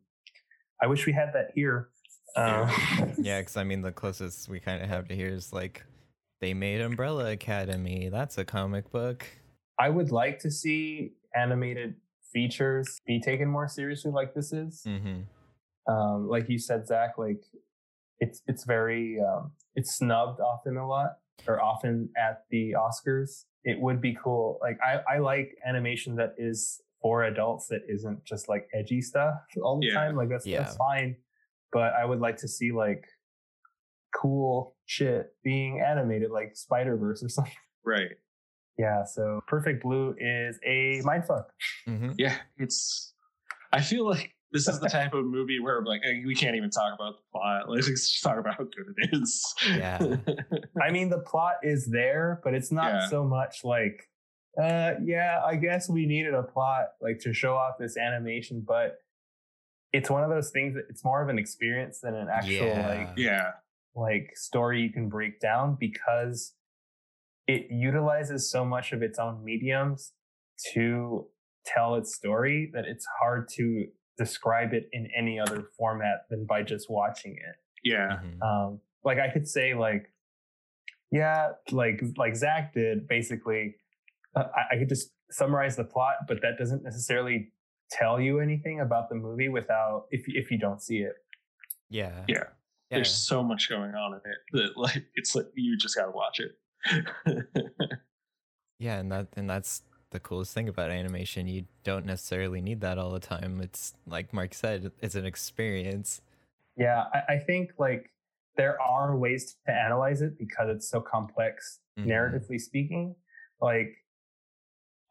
[0.82, 1.90] I wish we had that here.
[2.36, 2.70] Um,
[3.18, 5.84] yeah, because I mean the closest we kind of have to here is like
[6.40, 8.08] they made Umbrella Academy.
[8.10, 9.26] That's a comic book.
[9.78, 11.94] I would like to see animated
[12.32, 14.82] features be taken more seriously, like this is.
[14.84, 15.22] hmm
[15.88, 17.42] Um, like you said, Zach, like
[18.20, 23.44] it's it's very um, it's snubbed often a lot, or often at the Oscars.
[23.70, 24.58] It would be cool.
[24.62, 29.34] Like I I like animation that is for adults that isn't just like edgy stuff
[29.62, 29.94] all the Yeah.
[30.00, 30.16] time.
[30.16, 30.58] Like that's Yeah.
[30.62, 31.16] that's fine,
[31.72, 33.04] but I would like to see like
[34.14, 37.52] cool shit being animated, like Spider Verse or something.
[37.84, 38.12] right.
[38.78, 39.04] Yeah.
[39.04, 41.46] So Perfect Blue is a mindfuck.
[41.84, 42.36] hmm Yeah.
[42.56, 43.14] It's.
[43.72, 46.70] I feel like this is the type of movie where like eh, we can't even
[46.70, 47.68] talk about the plot.
[47.68, 49.54] Let's just talk about how good it is.
[49.68, 50.16] Yeah.
[50.82, 53.08] I mean, the plot is there, but it's not Yeah.
[53.08, 54.08] so much like,
[54.60, 58.96] uh, yeah, I guess we needed a plot like to show off this animation, but
[59.92, 62.88] it's one of those things that it's more of an experience than an actual Yeah.
[62.88, 63.50] like yeah.
[63.94, 66.54] like story you can break down because
[67.46, 70.12] it utilizes so much of its own mediums
[70.74, 71.26] to
[71.64, 73.86] tell its story that it's hard to
[74.18, 77.56] describe it in any other format than by just watching it.
[77.84, 78.18] Yeah.
[78.22, 78.42] Mhm.
[78.42, 80.12] Um, like I could say like,
[81.10, 83.76] yeah, like like Zach did basically.
[84.34, 87.52] Uh, I, I could just summarize the plot, but that doesn't necessarily
[87.90, 91.14] tell you anything about the movie without if if you don't see it.
[91.88, 92.24] yeah.
[92.28, 92.44] Yeah.
[92.90, 92.96] Yeah.
[92.98, 96.40] There's so much going on in it that like it's like you just gotta watch
[96.40, 96.58] it.
[98.80, 101.46] Yeah, and that and that's the coolest thing about animation.
[101.46, 103.60] You don't necessarily need that all the time.
[103.60, 106.20] It's like Mark said, it's an experience.
[106.76, 108.10] Yeah, I, I think like
[108.56, 112.06] there are ways to analyze it because it's so complex, Mhm.
[112.06, 113.14] narratively speaking.
[113.60, 113.90] Like,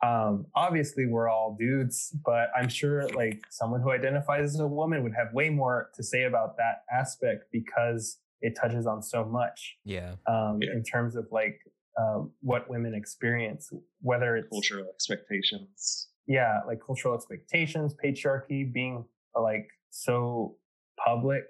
[0.03, 5.03] um, obviously we're all dudes, but I'm sure like someone who identifies as a woman
[5.03, 9.77] would have way more to say about that aspect because it touches on so much
[9.83, 10.15] Yeah.
[10.27, 10.73] um, Yeah.
[10.73, 11.59] in terms of like
[11.99, 13.71] um, what women experience,
[14.01, 16.07] whether it's Cultural expectations.
[16.27, 20.55] yeah, like cultural expectations, patriarchy being like so
[21.03, 21.43] public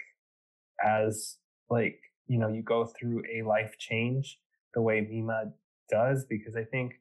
[0.85, 1.37] as
[1.69, 4.39] like, you know, you go through a life change
[4.73, 5.51] the way Mima
[5.89, 6.93] does, because I think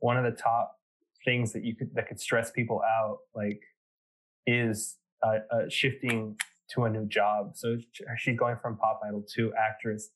[0.00, 0.78] one of the top
[1.24, 3.60] things that you could, that could stress people out, like,
[4.46, 6.36] is uh, uh, shifting
[6.70, 7.52] to a new job.
[7.54, 7.76] So
[8.18, 10.10] she's going from pop idol to actress.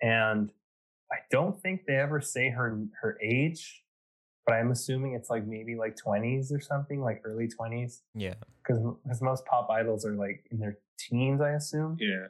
[0.00, 0.50] And
[1.12, 3.82] I don't think they ever say her, her age,
[4.46, 8.34] but I'm assuming it's like maybe like 20s or something, like early 20s, Yeah.
[8.62, 11.96] because most pop idols are like in their teens, I assume.
[11.98, 12.26] Yeah.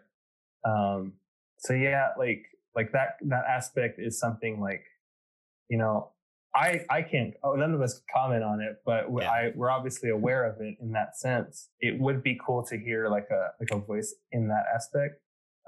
[0.65, 1.15] Um,
[1.59, 2.45] so yeah, like
[2.77, 4.85] like that that aspect is something like,
[5.69, 6.11] you know,
[6.55, 7.35] I I can't.
[7.43, 9.31] Oh, none of us can comment on it, but we Yeah.
[9.31, 11.71] I we're obviously aware of it in that sense.
[11.81, 15.21] It would be cool to hear like a like a voice in that aspect.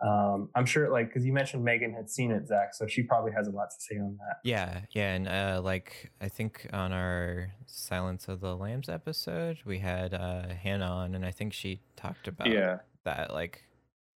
[0.04, 3.32] Um, I'm sure, like, because you mentioned Megan had seen it, Zach, so she probably
[3.32, 4.36] has a lot to say on that.
[4.42, 9.78] Yeah, yeah, and uh, like I think on our Silence of the Lambs episode, we
[9.78, 12.78] had uh, Hannah on, and I think she talked about Yeah.
[13.04, 13.64] that, like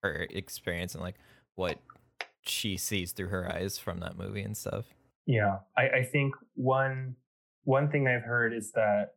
[0.03, 1.16] her experience and like
[1.55, 1.79] what
[2.43, 4.87] she sees through her eyes from that movie and stuff.
[5.27, 7.16] Yeah, I, I think one
[7.64, 9.14] one thing I've heard is that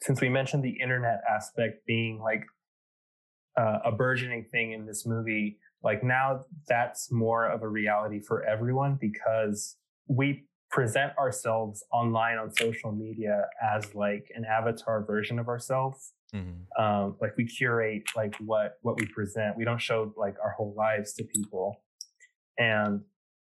[0.00, 2.44] since we mentioned the internet aspect being like
[3.56, 8.44] uh, a burgeoning thing in this movie, like now that's more of a reality for
[8.44, 9.76] everyone because
[10.08, 16.12] we present ourselves online on social media as like an avatar version of ourselves.
[16.32, 19.56] Hmm um, like we curate like what what we present.
[19.56, 21.82] We don't show like our whole lives to people.
[22.58, 23.02] And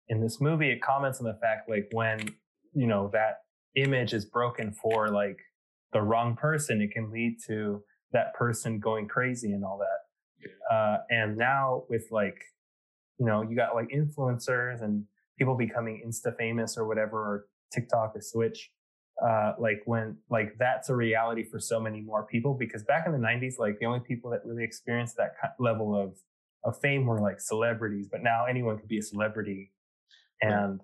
[0.08, 2.20] in this movie it comments on the fact like when
[2.74, 3.40] you know that
[3.76, 5.38] image is broken for like
[5.94, 7.82] the wrong person it can lead to
[8.12, 10.74] that person going crazy and all that.
[10.74, 12.42] Uh, and now with like
[13.20, 15.04] you know you got like influencers and
[15.38, 18.72] people becoming insta famous or whatever or tiktok or switch
[19.22, 23.12] uh, like when like that's a reality for so many more people because back in
[23.12, 26.14] the 90s like the only people that really experienced that level of
[26.64, 29.72] of fame were like celebrities but now anyone could be a celebrity.
[30.42, 30.80] And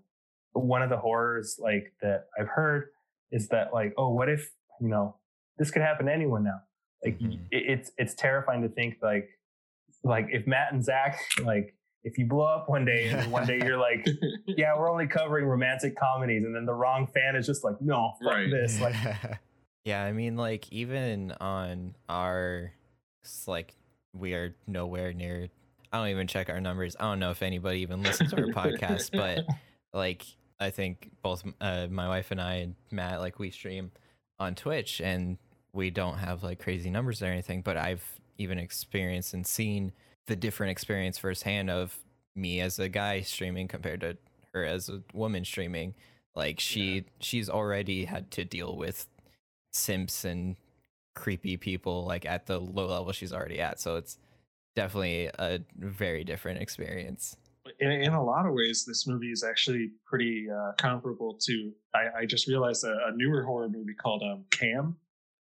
[0.52, 2.88] one of the horrors like that i've heard
[3.32, 4.52] is that like oh what if
[4.82, 5.18] you know
[5.58, 6.60] this could happen to anyone now
[7.04, 7.40] like Mhm.
[7.52, 9.30] it, it's it's terrifying to think like
[10.04, 13.58] like if matt and zach like if you blow up one day and one day
[13.64, 14.06] you're like
[14.48, 18.14] yeah, we're only covering romantic comedies, and then the wrong fan is just like, no,
[18.22, 18.50] fuck Right.
[18.52, 18.80] this.
[18.80, 18.94] Like,
[19.86, 22.72] yeah, I mean, like even on our,
[23.48, 23.74] like
[24.14, 25.48] we are nowhere near.
[25.92, 26.96] I don't even check our numbers.
[27.00, 29.44] I don't know if anybody even listens to our podcast, but
[29.94, 30.24] like
[30.60, 33.92] I think both uh, my wife and I and Matt, like we stream
[34.38, 35.40] on Twitch, and
[35.76, 37.62] we don't have like crazy numbers or anything.
[37.62, 38.04] But I've
[38.38, 39.92] even experienced and seen
[40.28, 41.98] the different experience firsthand of
[42.36, 44.18] me as a guy streaming compared to
[44.54, 45.94] her as a woman streaming.
[46.36, 49.08] Like she she's already had to deal with
[49.72, 50.56] simps and
[51.16, 53.80] creepy people like at the low level she's already at.
[53.80, 54.18] So it's
[54.76, 57.38] definitely a very different experience.
[57.80, 61.72] in, in a lot of ways, this movie is actually pretty uh, comparable to.
[61.94, 64.98] I, I just realized a, a newer horror movie called um, Cam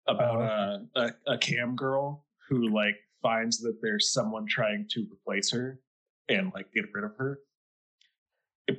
[0.07, 0.35] about
[0.95, 5.51] Oh, uh, a, a cam girl who like finds that there's someone trying to replace
[5.51, 5.79] her
[6.29, 7.39] and like get rid of her.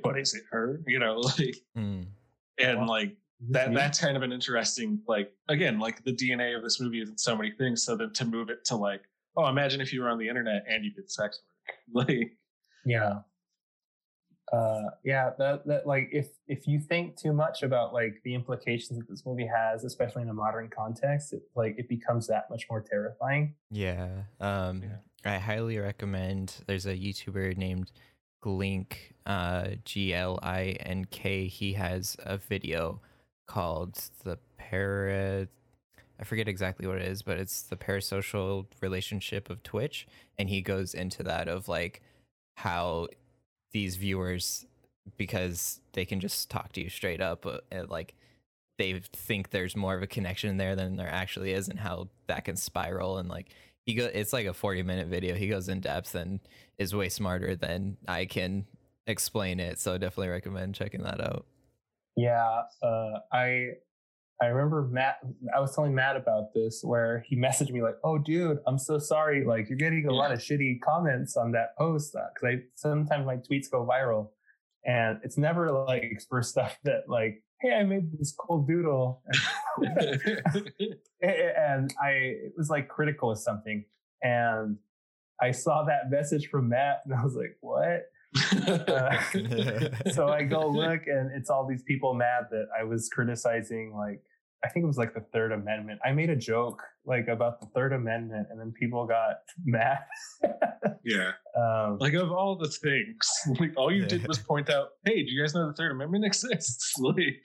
[0.03, 0.81] But is it her?
[0.87, 2.07] You know, like Mm.
[2.59, 2.87] and Wow.
[2.87, 3.15] like
[3.51, 7.09] that that's kind of an interesting like again like the dna of this movie is
[7.09, 9.01] in so many things so then to move it to like
[9.37, 11.39] oh imagine if you were on the internet and you did sex
[11.93, 12.31] work like
[12.85, 13.19] yeah,
[14.51, 15.31] uh, yeah.
[15.37, 19.25] That that like if if you think too much about like the implications that this
[19.25, 23.55] movie has, especially in a modern context, it, like it becomes that much more terrifying.
[23.69, 24.23] Yeah.
[24.39, 24.97] Um Yeah.
[25.25, 27.91] I highly recommend there's a YouTuber named
[28.43, 28.93] Glink,
[29.25, 31.47] uh G L I N K.
[31.47, 33.01] He has a video
[33.47, 35.47] called the para.
[36.21, 40.61] I forget exactly what it is, but it's the parasocial relationship of Twitch, and he
[40.61, 42.01] goes into that of like
[42.57, 43.07] how
[43.71, 44.65] these viewers,
[45.17, 48.15] because they can just talk to you straight up, uh, like
[48.77, 52.45] they think there's more of a connection there than there actually is, and how that
[52.45, 53.49] can spiral and like
[53.85, 54.05] he go.
[54.05, 55.35] It's like a 40 minute video.
[55.35, 56.39] He goes in depth and
[56.77, 58.65] is way smarter than I can
[59.07, 59.79] explain it.
[59.79, 61.45] So definitely recommend checking that out.
[62.15, 63.71] Yeah, uh, I
[64.41, 65.17] I remember Matt.
[65.55, 68.97] I was telling Matt about this, where he messaged me like, "Oh, dude, I'm so
[68.97, 69.43] sorry.
[69.45, 73.35] Like, you're getting a lot of shitty comments on that post because I sometimes my
[73.35, 74.29] tweets go viral,
[74.85, 79.21] and it's never like for stuff that like, hey, I made this cool doodle,
[81.21, 83.83] and I it was like critical of something,
[84.23, 84.77] and
[85.41, 88.03] I saw that message from Matt, and I was like, what?
[88.67, 89.19] Uh,
[90.11, 94.21] so I go look, and it's all these people mad that I was criticizing, like
[94.63, 95.99] I think it was like the Third Amendment.
[96.03, 99.99] I made a joke like about the Third Amendment, and then people got mad.
[101.03, 101.31] yeah.
[101.57, 103.29] um, Like of all the things,
[103.59, 106.25] like all you did was point out, "Hey, do you guys know the Third Amendment
[106.25, 107.43] exists?" Like,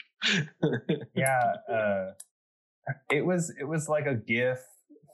[1.15, 2.07] yeah, uh,
[3.11, 4.59] it was it was like a GIF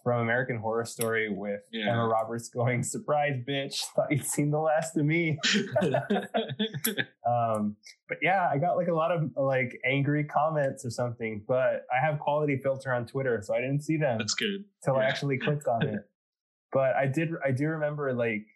[0.03, 1.93] from American Horror Story with Yeah.
[1.93, 3.83] Emma Roberts going, "Surprise, bitch!
[3.95, 5.39] Thought you'd seen the last of me."
[7.27, 7.77] um,
[8.09, 11.43] but yeah, I got like a lot of like angry comments or something.
[11.47, 14.65] But I have quality filter on Twitter, so I didn't see them That's good.
[14.85, 16.01] till I actually clicked on it.
[16.73, 18.47] But I did I do remember like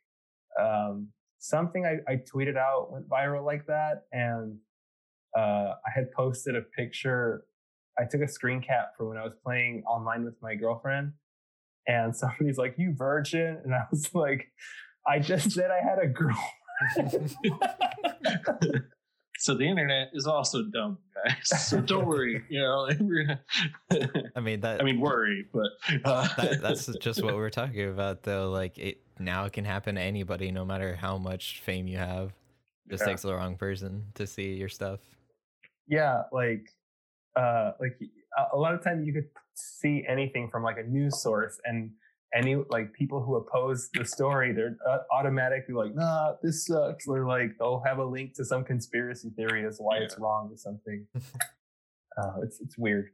[0.60, 1.08] um,
[1.40, 4.56] something I, I tweeted out went viral like that, and
[5.36, 5.40] uh,
[5.84, 7.44] I had posted a picture.
[7.98, 11.12] I took a screen cap for when I was playing online with my girlfriend,
[11.86, 14.50] and somebody's like, "You virgin," and I was like,
[15.06, 16.38] "I just said I had a girl."
[19.36, 21.66] So the internet is also dumb, guys.
[21.66, 22.44] So don't worry.
[22.48, 24.80] You know, we're gonna- I mean that.
[24.80, 25.70] I mean, worry, but
[26.04, 28.50] uh, that, that's just what we're talking about, though.
[28.50, 32.32] Like it now, it can happen to anybody, no matter how much fame you have.
[32.88, 33.06] Just Yeah.
[33.08, 35.00] takes the wrong person to see your stuff.
[35.88, 36.68] yeah like
[37.36, 37.98] uh like
[38.38, 41.90] a- a lot of times you could see anything from like a news source and
[42.34, 47.26] any like people who oppose the story they're uh, automatically like nah this sucks or
[47.26, 51.06] like they'll have a link to some conspiracy theory as why it's wrong or something.
[52.16, 53.10] Uh it's it's weird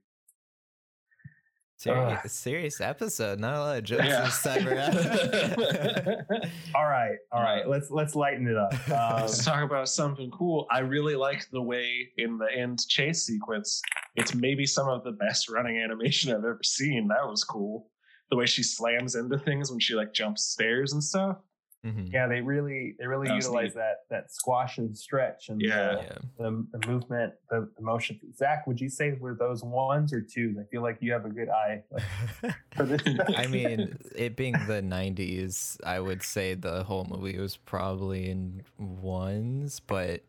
[1.80, 2.28] Serious, Ugh.
[2.30, 3.40] serious episode.
[3.40, 4.24] Not a lot of jokes Yeah.
[4.24, 4.96] this time around.
[6.74, 10.66] all right all right let's let's lighten it up um, Let's talk about something cool.
[10.70, 13.80] I really liked the way in the end chase sequence.
[14.14, 17.08] It's maybe some of the best running animation I've ever seen.
[17.08, 17.88] That was cool.
[18.30, 21.38] The way she slams into things when she like jumps stairs and stuff.
[21.84, 22.12] Mhm.
[22.12, 23.74] yeah they really they really That utilize neat.
[23.76, 25.92] that that squash and stretch and Yeah.
[25.94, 26.18] the- Yeah.
[26.38, 28.20] the, the movement, the, the motion.
[28.36, 30.58] Zach, would you say were those ones or twos?
[30.58, 33.00] I feel like you have a good eye like, for this.
[33.36, 38.62] I mean, it being the 90s, I would say the whole movie was probably in
[38.78, 40.22] ones, but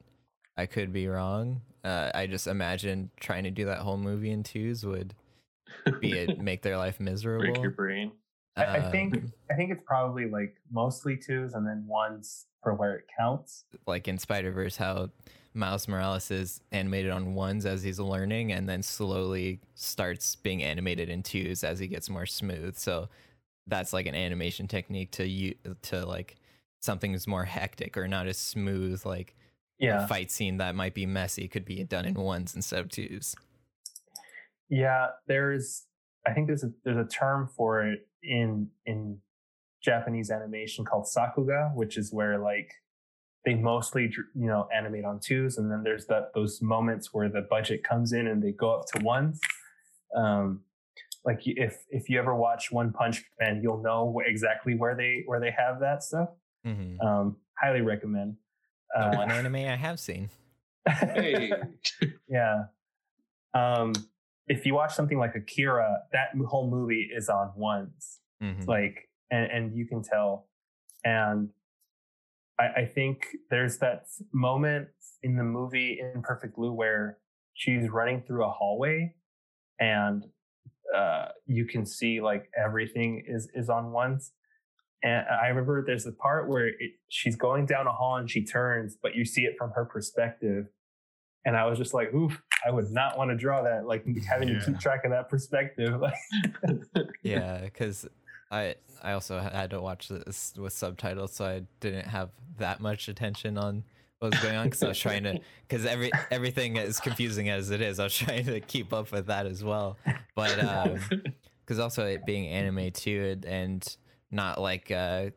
[0.58, 1.62] I could be wrong.
[1.84, 5.16] Uh, I just imagine trying to do that whole movie in twos would
[5.99, 7.45] be it make their life miserable.
[7.54, 8.12] Break your brain.
[8.58, 12.74] I, I think Um, I think it's probably like mostly twos and then ones for
[12.74, 13.66] where it counts.
[13.88, 15.10] like in Spider Verse, how
[15.54, 21.10] Miles Morales is animated on ones as he's learning, and then slowly starts being animated
[21.10, 22.78] in twos as he gets more smooth.
[22.78, 23.10] So
[23.68, 26.36] that's like an animation technique to you to like
[26.82, 29.06] something's more hectic or not as smooth.
[29.06, 29.36] Like
[29.80, 32.89] Yeah, a fight scene that might be messy could be done in ones instead of
[32.89, 33.36] twos.
[34.70, 35.08] yeah.
[35.28, 35.86] There's
[36.28, 39.20] I think there's a there's a term for it in in
[39.84, 42.72] Japanese animation called sakuga, which is where like
[43.46, 44.04] they mostly
[44.36, 48.14] you know animate on twos, and then there's that those moments where the budget comes
[48.14, 49.40] in and they go up to ones.
[50.16, 50.62] Um,
[51.26, 55.24] like if if you ever watch One Punch Man, you'll know wh- exactly where they
[55.26, 56.30] where they have that stuff.
[56.66, 57.00] Mm-hmm.
[57.06, 58.36] Um, highly recommend.
[58.94, 60.30] The Uh, one anime I have seen.
[60.88, 61.52] Hey.
[62.28, 62.66] yeah.
[63.54, 63.94] Um,
[64.54, 68.20] if you watch something like Akira, that whole movie is on ones.
[68.43, 68.68] Mhm.
[68.68, 68.97] like
[69.30, 70.32] and, and you can tell
[71.06, 71.49] and
[72.60, 73.18] I, I think
[73.52, 74.88] there's that moment
[75.22, 77.20] in the movie in perfect blue where
[77.54, 79.14] she's running through a hallway
[79.80, 80.26] and
[80.95, 84.32] uh, you can see like everything is is on ones
[85.04, 88.43] and i remember there's a part where it, she's going down a hall and she
[88.43, 90.66] turns but you see it from her perspective
[91.45, 94.47] and i was just like oof i would not want to draw that like having
[94.47, 96.01] to keep track of that perspective
[97.24, 98.07] yeah because
[98.51, 103.07] i i also had to watch this with subtitles so i didn't have that much
[103.07, 103.84] attention on
[104.20, 107.72] what was going on because I was trying to because every everything as confusing as
[107.72, 109.97] it is, I was trying to keep up with that as well.
[110.36, 110.99] But
[111.66, 113.84] because also it being anime too, and
[114.30, 115.32] not like uh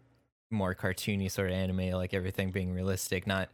[0.51, 3.49] more cartoony sort of anime, like everything being realistic, not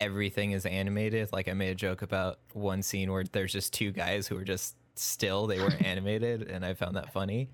[0.00, 1.32] everything is animated.
[1.32, 4.44] Like I made a joke about one scene where there's just two guys who are
[4.44, 7.50] just still, they weren't animated, and I found that funny.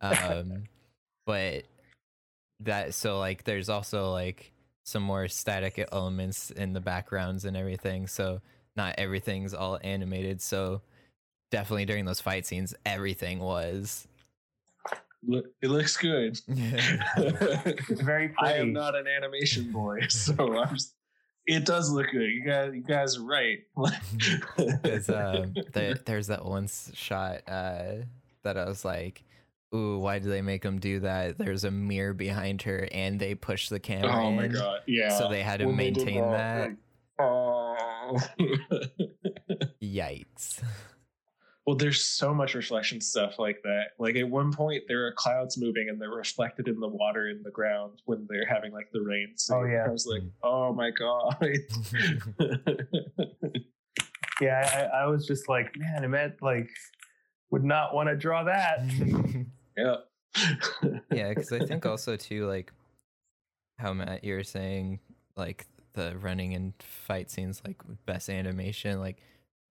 [0.00, 0.64] Um,
[1.26, 1.64] but
[2.60, 4.52] that so like there's also like
[4.84, 8.06] some more static elements in the backgrounds and everything.
[8.06, 8.40] So
[8.76, 10.40] not everything's all animated.
[10.40, 10.82] So
[11.50, 14.06] definitely during those fight scenes, everything was.
[15.26, 16.38] Look, it looks good.
[16.48, 20.94] It's very I am not an animation boy, so I'm just,
[21.46, 22.28] it does look good.
[22.30, 23.58] You guys, you guys are right.
[24.82, 27.92] There's um, there, there's that one shot uh,
[28.42, 29.22] that I was like,
[29.74, 33.34] "Ooh, why do they make them do that?" There's a mirror behind her, and they
[33.34, 35.16] push the camera oh my in, god, yeah.
[35.16, 36.68] so they had to When maintain that.
[36.70, 36.76] like,
[37.20, 38.16] oh.
[39.82, 40.62] Yikes!
[41.66, 43.88] Well, there's so much reflection stuff like that.
[43.98, 47.42] Like at one point, there are clouds moving and they're reflected in the water in
[47.42, 49.34] the ground when they're having like the rain.
[49.50, 49.84] Oh, yeah.
[49.86, 51.36] I was like, oh my god.
[54.40, 56.70] Yeah, I, I was just like, man, I meant like
[57.50, 58.80] would not want to draw that.
[59.76, 59.96] yeah.
[61.10, 62.72] yeah, because I think also too like
[63.78, 65.00] how Matt you were saying
[65.36, 69.22] like the running and fight scenes like best animation like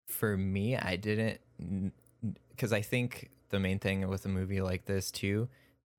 [0.06, 1.40] for me I didn't
[2.54, 5.48] because I think the main thing with a movie like this too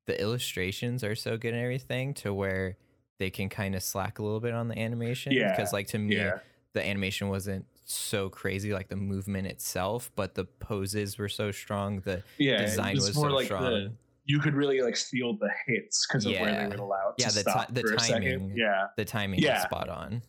[0.05, 2.76] the illustrations are so good and everything to where
[3.20, 5.97] they can kind of slack a little bit on the animation Yeah, because like to
[5.99, 6.39] me yeah.
[6.74, 11.99] the animation wasn't so crazy like the movement itself but the poses were so strong
[12.01, 12.57] the Yeah.
[12.61, 13.91] design was more so like strong the
[14.26, 17.43] you could really like feel the hits because of where they were allowed Yeah, the
[17.43, 18.53] ti- the timing.
[18.55, 18.88] Yeah.
[18.97, 19.59] the timing Yeah.
[19.64, 20.22] spot on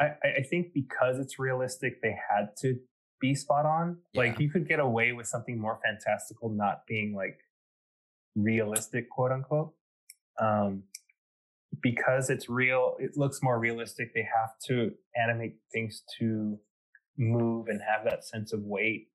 [0.00, 2.78] I I think because it's realistic, they had to
[3.22, 3.96] be spot on.
[4.14, 7.38] Like you could get away with something more fantastical not being like
[8.36, 9.72] realistic, quote unquote.
[10.38, 10.82] Um,
[11.80, 14.12] because it's real, it looks more realistic.
[14.14, 16.58] They have to animate things to
[17.16, 19.08] move and have that sense of weight.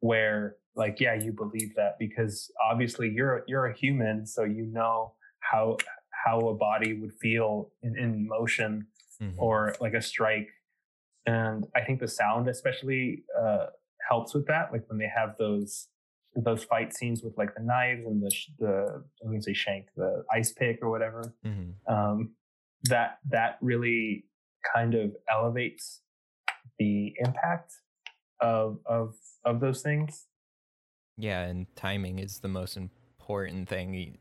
[0.00, 5.14] Where, like, yeah, you believe that because obviously you're you're a human, so you know
[5.40, 5.78] how
[6.24, 8.86] how a body would feel in, in motion
[9.22, 9.34] Mhm.
[9.38, 10.48] or like a strike.
[11.26, 13.66] And I think the sound especially uh,
[14.08, 14.72] helps with that.
[14.72, 15.88] Like when they have those
[16.36, 19.86] those fight scenes with like the knives and the the I was gonna say shank,
[19.96, 21.32] the ice pick or whatever.
[21.44, 21.74] Mhm.
[21.88, 22.34] Um,
[22.84, 24.26] that that really
[24.74, 26.02] kind of elevates
[26.78, 27.72] the impact
[28.40, 29.14] of of
[29.44, 30.26] of those things.
[31.16, 34.18] yeah and timing is the most important thing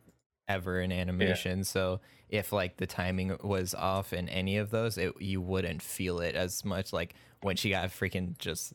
[0.48, 5.14] ever in animation so if like the timing was off in any of those it
[5.22, 8.74] you wouldn't feel it as much like when she got freaking just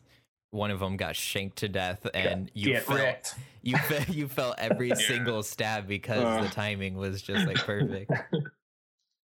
[0.50, 3.34] one of them got shanked to death and you Get felt wrecked.
[3.62, 4.94] you fe- you felt every Yeah.
[4.94, 6.42] single stab because Uh.
[6.42, 8.10] the timing was just like perfect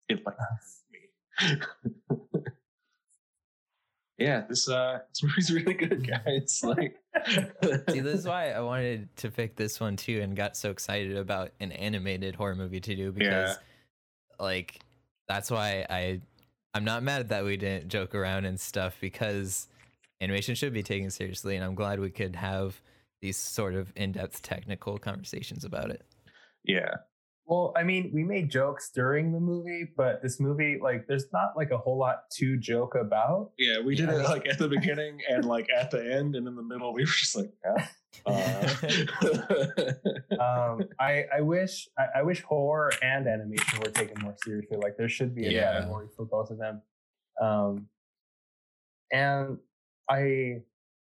[0.08, 0.36] It like
[0.90, 1.60] me.
[4.22, 6.62] yeah, this uh this movie's really good, guys.
[6.64, 7.02] Like
[7.90, 11.16] See, this is why I wanted to pick this one too, and got so excited
[11.16, 13.58] about an animated horror movie to do because,
[14.40, 14.80] like,
[15.28, 16.20] that's why I,
[16.74, 19.68] I'm not mad that we didn't joke around and stuff because
[20.20, 22.80] animation should be taken seriously, and I'm glad we could have
[23.20, 26.02] these sort of in-depth technical conversations about it.
[26.64, 26.94] Yeah.
[27.44, 31.56] Well, I mean, we made jokes during the movie, but this movie, like, there's not
[31.56, 33.50] like a whole lot to joke about.
[33.58, 34.20] Yeah, we did Yeah.
[34.20, 37.02] it like at the beginning and like at the end and in the middle we
[37.02, 37.86] were just like, yeah.
[38.24, 38.74] Uh,
[40.40, 44.76] um, I, I wish I, I wish horror and animation were taken more seriously.
[44.76, 45.72] Like there should be a Yeah.
[45.72, 46.82] category for both of them.
[47.40, 47.88] Um,
[49.10, 49.58] and
[50.08, 50.60] I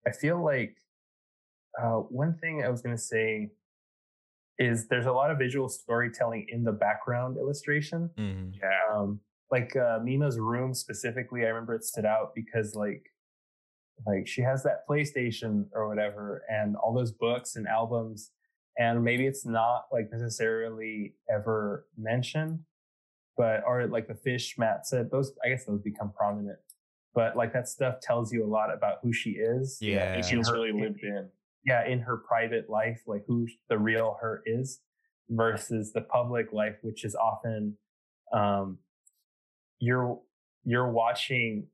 [0.06, 0.76] I feel like
[1.80, 3.50] uh, one thing I was gonna say
[4.66, 8.10] is there's a lot of visual storytelling in the background illustration.
[8.18, 8.54] Mhm.
[8.60, 8.78] yeah.
[8.94, 13.04] Um, like uh, Mima's room specifically, I remember it stood out because like
[14.06, 18.30] like she has that PlayStation or whatever, and all those books and albums,
[18.78, 22.60] and maybe it's not like necessarily ever mentioned,
[23.36, 26.58] but or like the fish Matt said, those I guess those become prominent.
[27.14, 29.76] But like that stuff tells you a lot about who she is.
[29.80, 30.14] Yeah.
[30.14, 31.28] It feels really lived in.
[31.64, 34.80] Yeah, in her private life, like who the real her is
[35.28, 37.76] versus the public life, which is often
[38.32, 38.78] um
[39.78, 40.18] you're
[40.64, 41.66] you're watching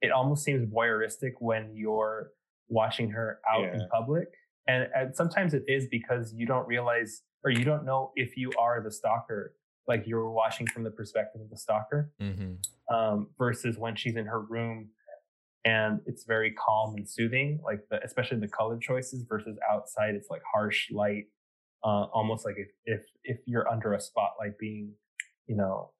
[0.00, 2.30] it almost seems voyeuristic when you're
[2.68, 4.28] watching her out in public.
[4.66, 8.50] And, and sometimes it is because you don't realize or you don't know if you
[8.58, 9.54] are the stalker
[9.86, 12.10] like you're watching from the perspective of the stalker.
[12.20, 12.54] Hmm
[12.92, 14.90] um, versus when she's in her room
[15.64, 20.28] and it's very calm and soothing like the, especially the color choices versus outside it's
[20.30, 21.24] like harsh light
[21.84, 24.92] uh, almost like if, if if you're under a spotlight being
[25.46, 25.90] you know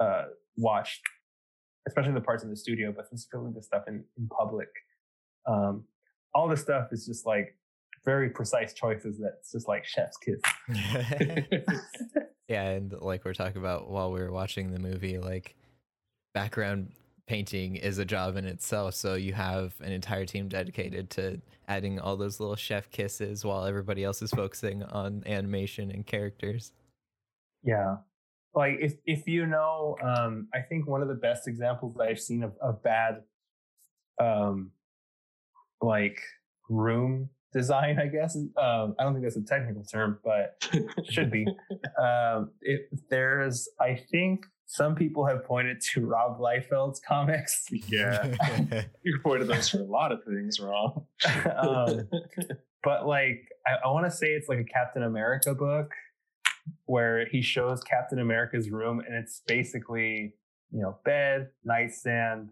[0.00, 0.24] uh,
[0.56, 1.02] watched
[1.86, 4.68] especially the parts in the studio but specifically the stuff in, in public.
[5.46, 5.84] Um,
[6.34, 7.56] all this stuff is just like
[8.04, 10.40] very precise choices that's just like chef's kiss.
[12.48, 15.54] Yeah, and like we're talking about while we were watching the movie, like
[16.32, 16.92] background
[17.28, 18.94] painting is a job in itself.
[18.94, 23.64] So you have an entire team dedicated to adding all those little chef kisses while
[23.64, 26.72] everybody else is focusing on animation and characters.
[27.62, 27.96] Yeah.
[28.54, 32.18] Like if if you know, um, I think one of the best examples that I've
[32.18, 33.22] seen of, of bad
[34.20, 34.72] um
[35.80, 36.18] like
[36.68, 38.36] room design, I guess.
[38.36, 41.46] Um, I don't think that's a technical term, but it should be.
[42.00, 47.64] Um, it, there's, I think, some people have pointed to Rob Liefeld's comics.
[47.88, 48.34] yeah,
[49.02, 51.06] you pointed those for a lot of things wrong.
[51.56, 52.06] um,
[52.84, 55.92] but like, I, I want to say it's like a Captain America book
[56.84, 60.34] where he shows Captain America's room, and it's basically
[60.70, 62.50] you know bed, nightstand,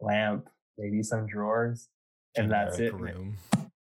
[0.00, 1.88] lamp, maybe some drawers,
[2.36, 2.92] and that's it.
[2.92, 3.38] Room.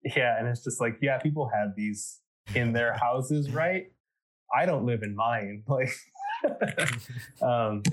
[0.04, 2.20] Yeah, and it's just like, yeah, people have these
[2.54, 3.92] in their houses, right?
[4.54, 5.64] I don't live in mine.
[5.70, 5.90] Like,
[7.42, 7.84] um,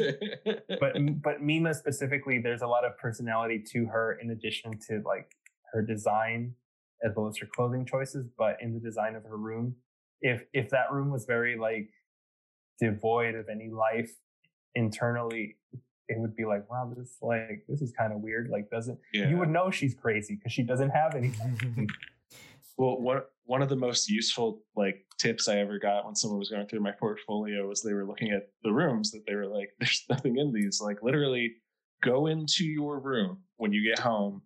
[0.81, 5.37] but but Mima specifically, there's a lot of personality to her in addition to like
[5.73, 6.55] her design
[7.05, 8.27] as well as her clothing choices.
[8.37, 9.77] But in the design of her room,
[10.21, 11.91] if if that room was very like
[12.81, 14.13] devoid of any life
[14.75, 15.57] internally,
[16.09, 18.49] it would be like, wow, this like this is kind of weird.
[18.51, 19.29] Like, doesn't yeah.
[19.29, 21.89] you would know she's crazy because she doesn't have anything.
[22.79, 26.49] Well, one one of the most useful like tips I ever got when someone was
[26.49, 29.71] going through my portfolio was they were looking at the rooms that they were like,
[29.81, 31.57] "There's nothing in these." Like literally,
[32.03, 34.43] go into your room when you get home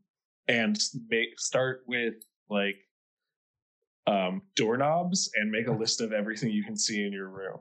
[0.48, 0.78] and
[1.08, 2.14] make start with
[2.48, 2.76] like
[4.06, 7.58] um, doorknobs and make a list of everything you can see in your room.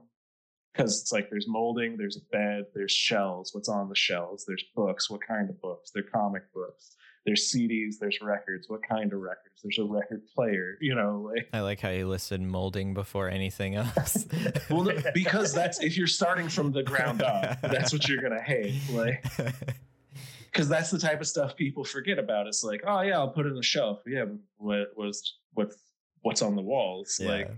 [0.73, 3.53] Because it's like there's molding, there's a bed, there's shelves.
[3.53, 4.45] What's on the shelves?
[4.47, 5.09] There's books.
[5.09, 5.91] What kind of books?
[5.93, 6.95] They're comic books
[7.25, 8.67] there's CDs, there's records.
[8.69, 9.61] What kind of records?
[9.63, 10.77] There's a record player.
[10.81, 14.25] You know, like I like how you listed molding before anything else.
[14.69, 18.41] well, no, because that's if you're starting from the ground up, that's what you're gonna
[18.41, 18.81] hate.
[18.91, 19.23] Like,
[20.51, 22.47] because that's the type of stuff people forget about.
[22.47, 24.01] It's like, oh yeah, I'll put it in a shelf.
[24.07, 24.25] Yeah,
[24.57, 25.77] what was what's
[26.23, 27.19] what's on the walls?
[27.21, 27.29] yeah.
[27.29, 27.51] Like,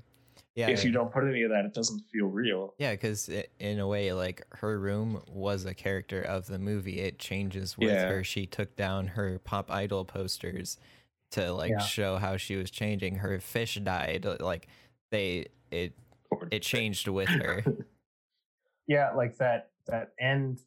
[0.56, 2.74] yeah, if you don't put any of that, it doesn't feel real.
[2.78, 3.30] Yeah, because
[3.60, 7.00] in a way, like her room was a character of the movie.
[7.00, 8.08] It changes with Yeah.
[8.08, 8.24] her.
[8.24, 10.78] She took down her pop idol posters
[11.32, 11.80] to like Yeah.
[11.80, 13.16] show how she was changing.
[13.16, 14.26] Her fish died.
[14.40, 14.68] Like
[15.10, 15.94] they, it,
[16.52, 17.64] it changed with her.
[18.88, 20.60] yeah, like that that end,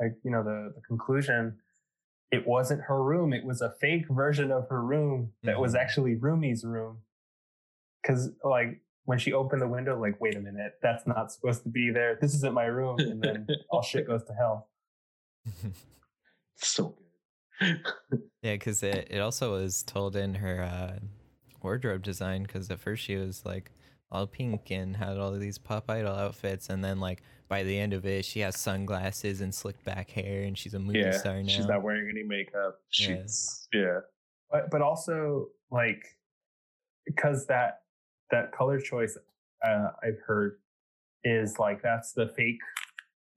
[0.00, 1.58] like you know the the conclusion.
[2.32, 3.34] It wasn't her room.
[3.34, 5.78] It was a fake version of her room that was Mhm.
[5.80, 7.02] actually Rumi's room.
[8.02, 11.68] Because like when she opened the window, like wait a minute, that's not supposed to
[11.68, 12.18] be there.
[12.20, 14.68] This isn't my room, and then all shit goes to hell.
[16.56, 16.94] so
[17.60, 17.80] good.
[18.42, 20.98] yeah, because it, it also was told in her uh,
[21.62, 22.42] wardrobe design.
[22.42, 23.72] Because at first she was like
[24.10, 27.78] all pink and had all of these pop idol outfits, and then like by the
[27.78, 31.10] end of it, she has sunglasses and slicked back hair, and she's a movie yeah,
[31.12, 31.48] star now.
[31.48, 32.78] she's not wearing any makeup.
[32.98, 33.06] Yeah.
[33.22, 34.00] She's yeah.
[34.50, 36.04] but but also like
[37.04, 37.81] because that
[38.32, 39.16] that color choice
[39.64, 40.58] uh, I've heard
[41.22, 42.58] is like that's the fake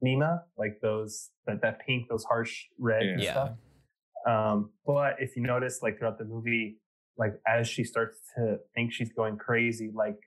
[0.01, 3.31] Mima, like those that that pink, those harsh red and Yeah.
[3.31, 3.51] stuff.
[4.27, 6.79] Um, but if you notice, like throughout the movie,
[7.17, 10.17] like as she starts to think she's going crazy, like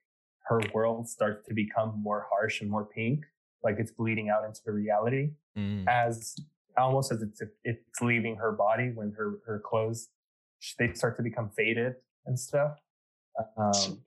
[0.46, 3.24] her world starts to become more harsh and more pink,
[3.64, 5.84] like it's bleeding out into the reality Mm.
[5.88, 6.36] as
[6.76, 10.08] almost as it's it's leaving her body when her her clothes
[10.78, 11.94] they start to become faded
[12.26, 12.78] and stuff.
[13.56, 14.02] Um,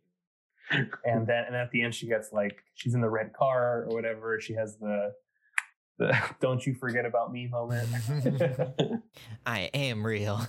[0.70, 3.95] and then and at the end she gets like she's in the red car or
[3.95, 4.39] whatever.
[4.39, 5.14] She has the
[5.97, 7.89] the "Don't you forget about me" moment.
[9.45, 10.45] I am real.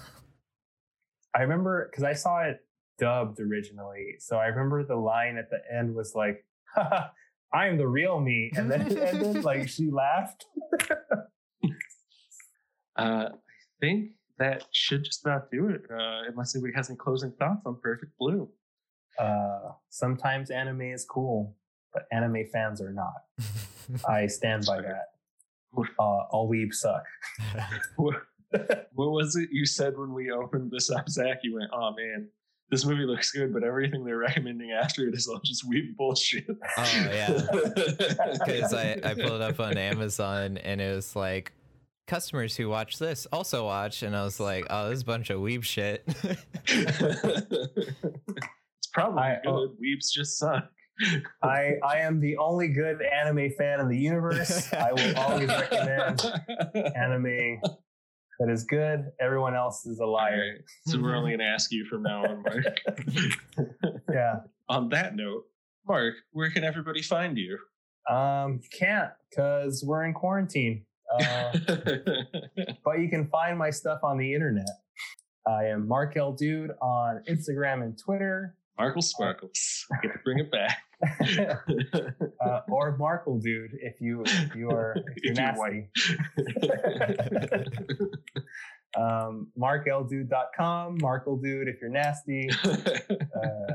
[1.35, 2.61] I remember because I saw it
[2.99, 6.45] dubbed originally, so I remember the line at the end was like.
[7.55, 10.47] I'm the real me, and then it ended like she laughed.
[12.97, 13.29] Uh, I
[13.81, 15.83] think that should just about do it.
[15.91, 18.49] Uh, unless anybody has any closing thoughts on Perfect Blue.
[19.19, 21.55] Uh, sometimes anime is cool,
[21.93, 23.15] but anime fans are not.
[24.09, 25.09] I stand by that.
[25.77, 27.05] Uh, all weebs suck.
[27.97, 31.39] What, what was it you said when we opened this up, Zach?
[31.43, 32.29] You went, "Oh man,
[32.73, 36.47] this movie looks good, but everything they're recommending after it is all just weeb bullshit.
[36.79, 37.43] Oh, yeah.
[38.45, 41.53] Because I, I pulled it up on Amazon and it was like,
[42.07, 44.03] customers who watch this also watch.
[44.03, 46.09] And I was like, oh, this is a bunch of weeb shit.
[48.93, 49.49] Probably I- good.
[49.49, 49.75] oh.
[49.83, 50.65] Weebs just suck.
[51.43, 54.73] I I am the only good anime fan in the universe.
[54.73, 56.23] I will always recommend
[56.95, 57.61] anime
[58.39, 59.07] that is good.
[59.21, 60.37] Everyone else is a liar.
[60.55, 60.61] right.
[60.87, 62.81] So we're only going to ask you from now on, Mark.
[64.13, 64.41] Yeah.
[64.69, 65.45] on that note,
[65.87, 67.57] Mark, where can everybody find you?
[68.15, 70.85] Um, can't because we're in quarantine.
[71.21, 71.53] Uh,
[72.85, 74.69] but you can find my stuff on the internet.
[75.47, 76.33] I am Mark L.
[76.33, 79.87] Dude on Instagram and Twitter, Markle Sparkles.
[80.03, 80.79] Get to bring it back.
[82.45, 85.89] uh, or Markle Dude if you if you are if you're If you're nasty.
[88.99, 92.51] um, MarkLDude.com, Markle Dude if you're nasty.
[92.65, 93.75] Uh,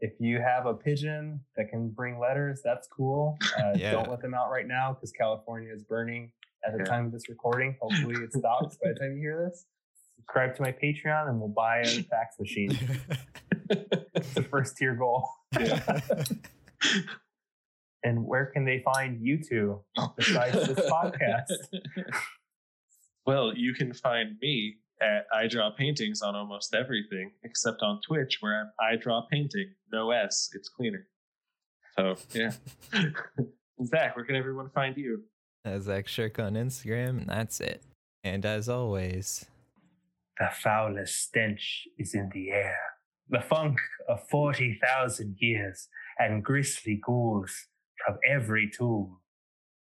[0.00, 3.36] if you have a pigeon that can bring letters, that's cool.
[3.58, 3.92] Uh, Yeah.
[3.92, 6.30] Don't let them out right now because California is burning
[6.66, 6.84] at the Yeah.
[6.84, 7.76] time of this recording.
[7.80, 9.66] Hopefully, it stops by the time you hear this.
[10.26, 12.76] Subscribe to my Patreon and we'll buy a fax machine.
[14.14, 15.28] It's the first tier goal.
[18.04, 19.82] And where can they find you two
[20.16, 21.50] besides this podcast?
[23.26, 28.38] Well, you can find me at I Draw Paintings on almost everything except on Twitch,
[28.38, 29.74] where I'm I Draw Painting.
[29.92, 31.08] No S, it's cleaner.
[31.98, 32.52] So, yeah.
[33.84, 35.24] Zach, where can everyone find you?
[35.64, 37.82] As Zach Shirk on Instagram, and that's it.
[38.22, 39.46] And as always,
[40.38, 42.78] The foulest stench is in the air.
[43.28, 43.78] The funk
[44.08, 47.66] of 40,000 years and grisly ghouls
[48.04, 49.18] from every tomb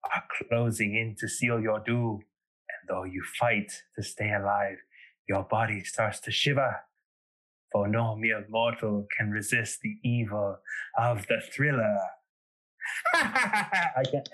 [0.03, 2.21] are closing in to seal your doom.
[2.69, 4.77] And though you fight to stay alive,
[5.27, 6.81] your body starts to shiver.
[7.71, 10.59] For no mere mortal can resist the evil
[10.97, 11.97] of the thriller.
[13.13, 14.29] I can't.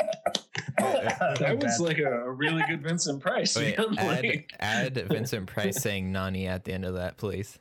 [0.77, 3.55] That was like a, a really good Vincent Price.
[3.55, 3.87] wait, man.
[3.97, 7.57] add, Like- add Vincent Price saying Nani at the end of that, please.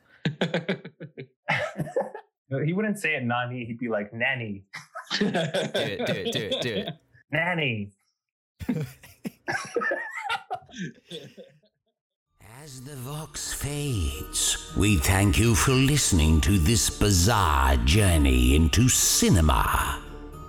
[2.65, 4.63] he wouldn't say it Nani, he'd be like Nanny.
[5.19, 6.93] Do it, do it, do it, do it.
[7.31, 7.91] Nanny.
[12.63, 20.00] As the Vox fades, we thank you for listening to this bizarre journey into cinema.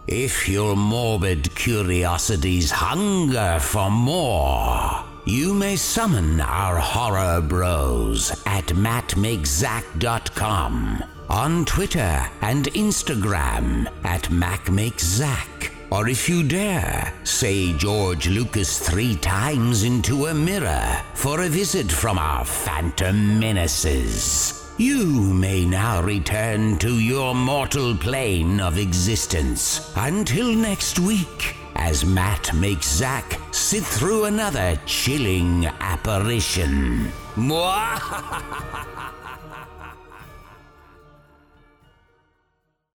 [0.08, 11.04] If your morbid curiosities hunger for more, you may summon our horror bros at mattmakezack.com,
[11.28, 15.70] on Twitter and Instagram at mattmakezack.
[15.92, 21.92] Or if you dare, say George Lucas three times into a mirror for a visit
[21.92, 24.61] from our phantom menaces.
[24.78, 25.04] You
[25.34, 29.92] may now return to your mortal plane of existence.
[29.96, 37.12] Until next week, as Matt makes Zack sit through another chilling apparition.
[37.36, 39.12] Mwah!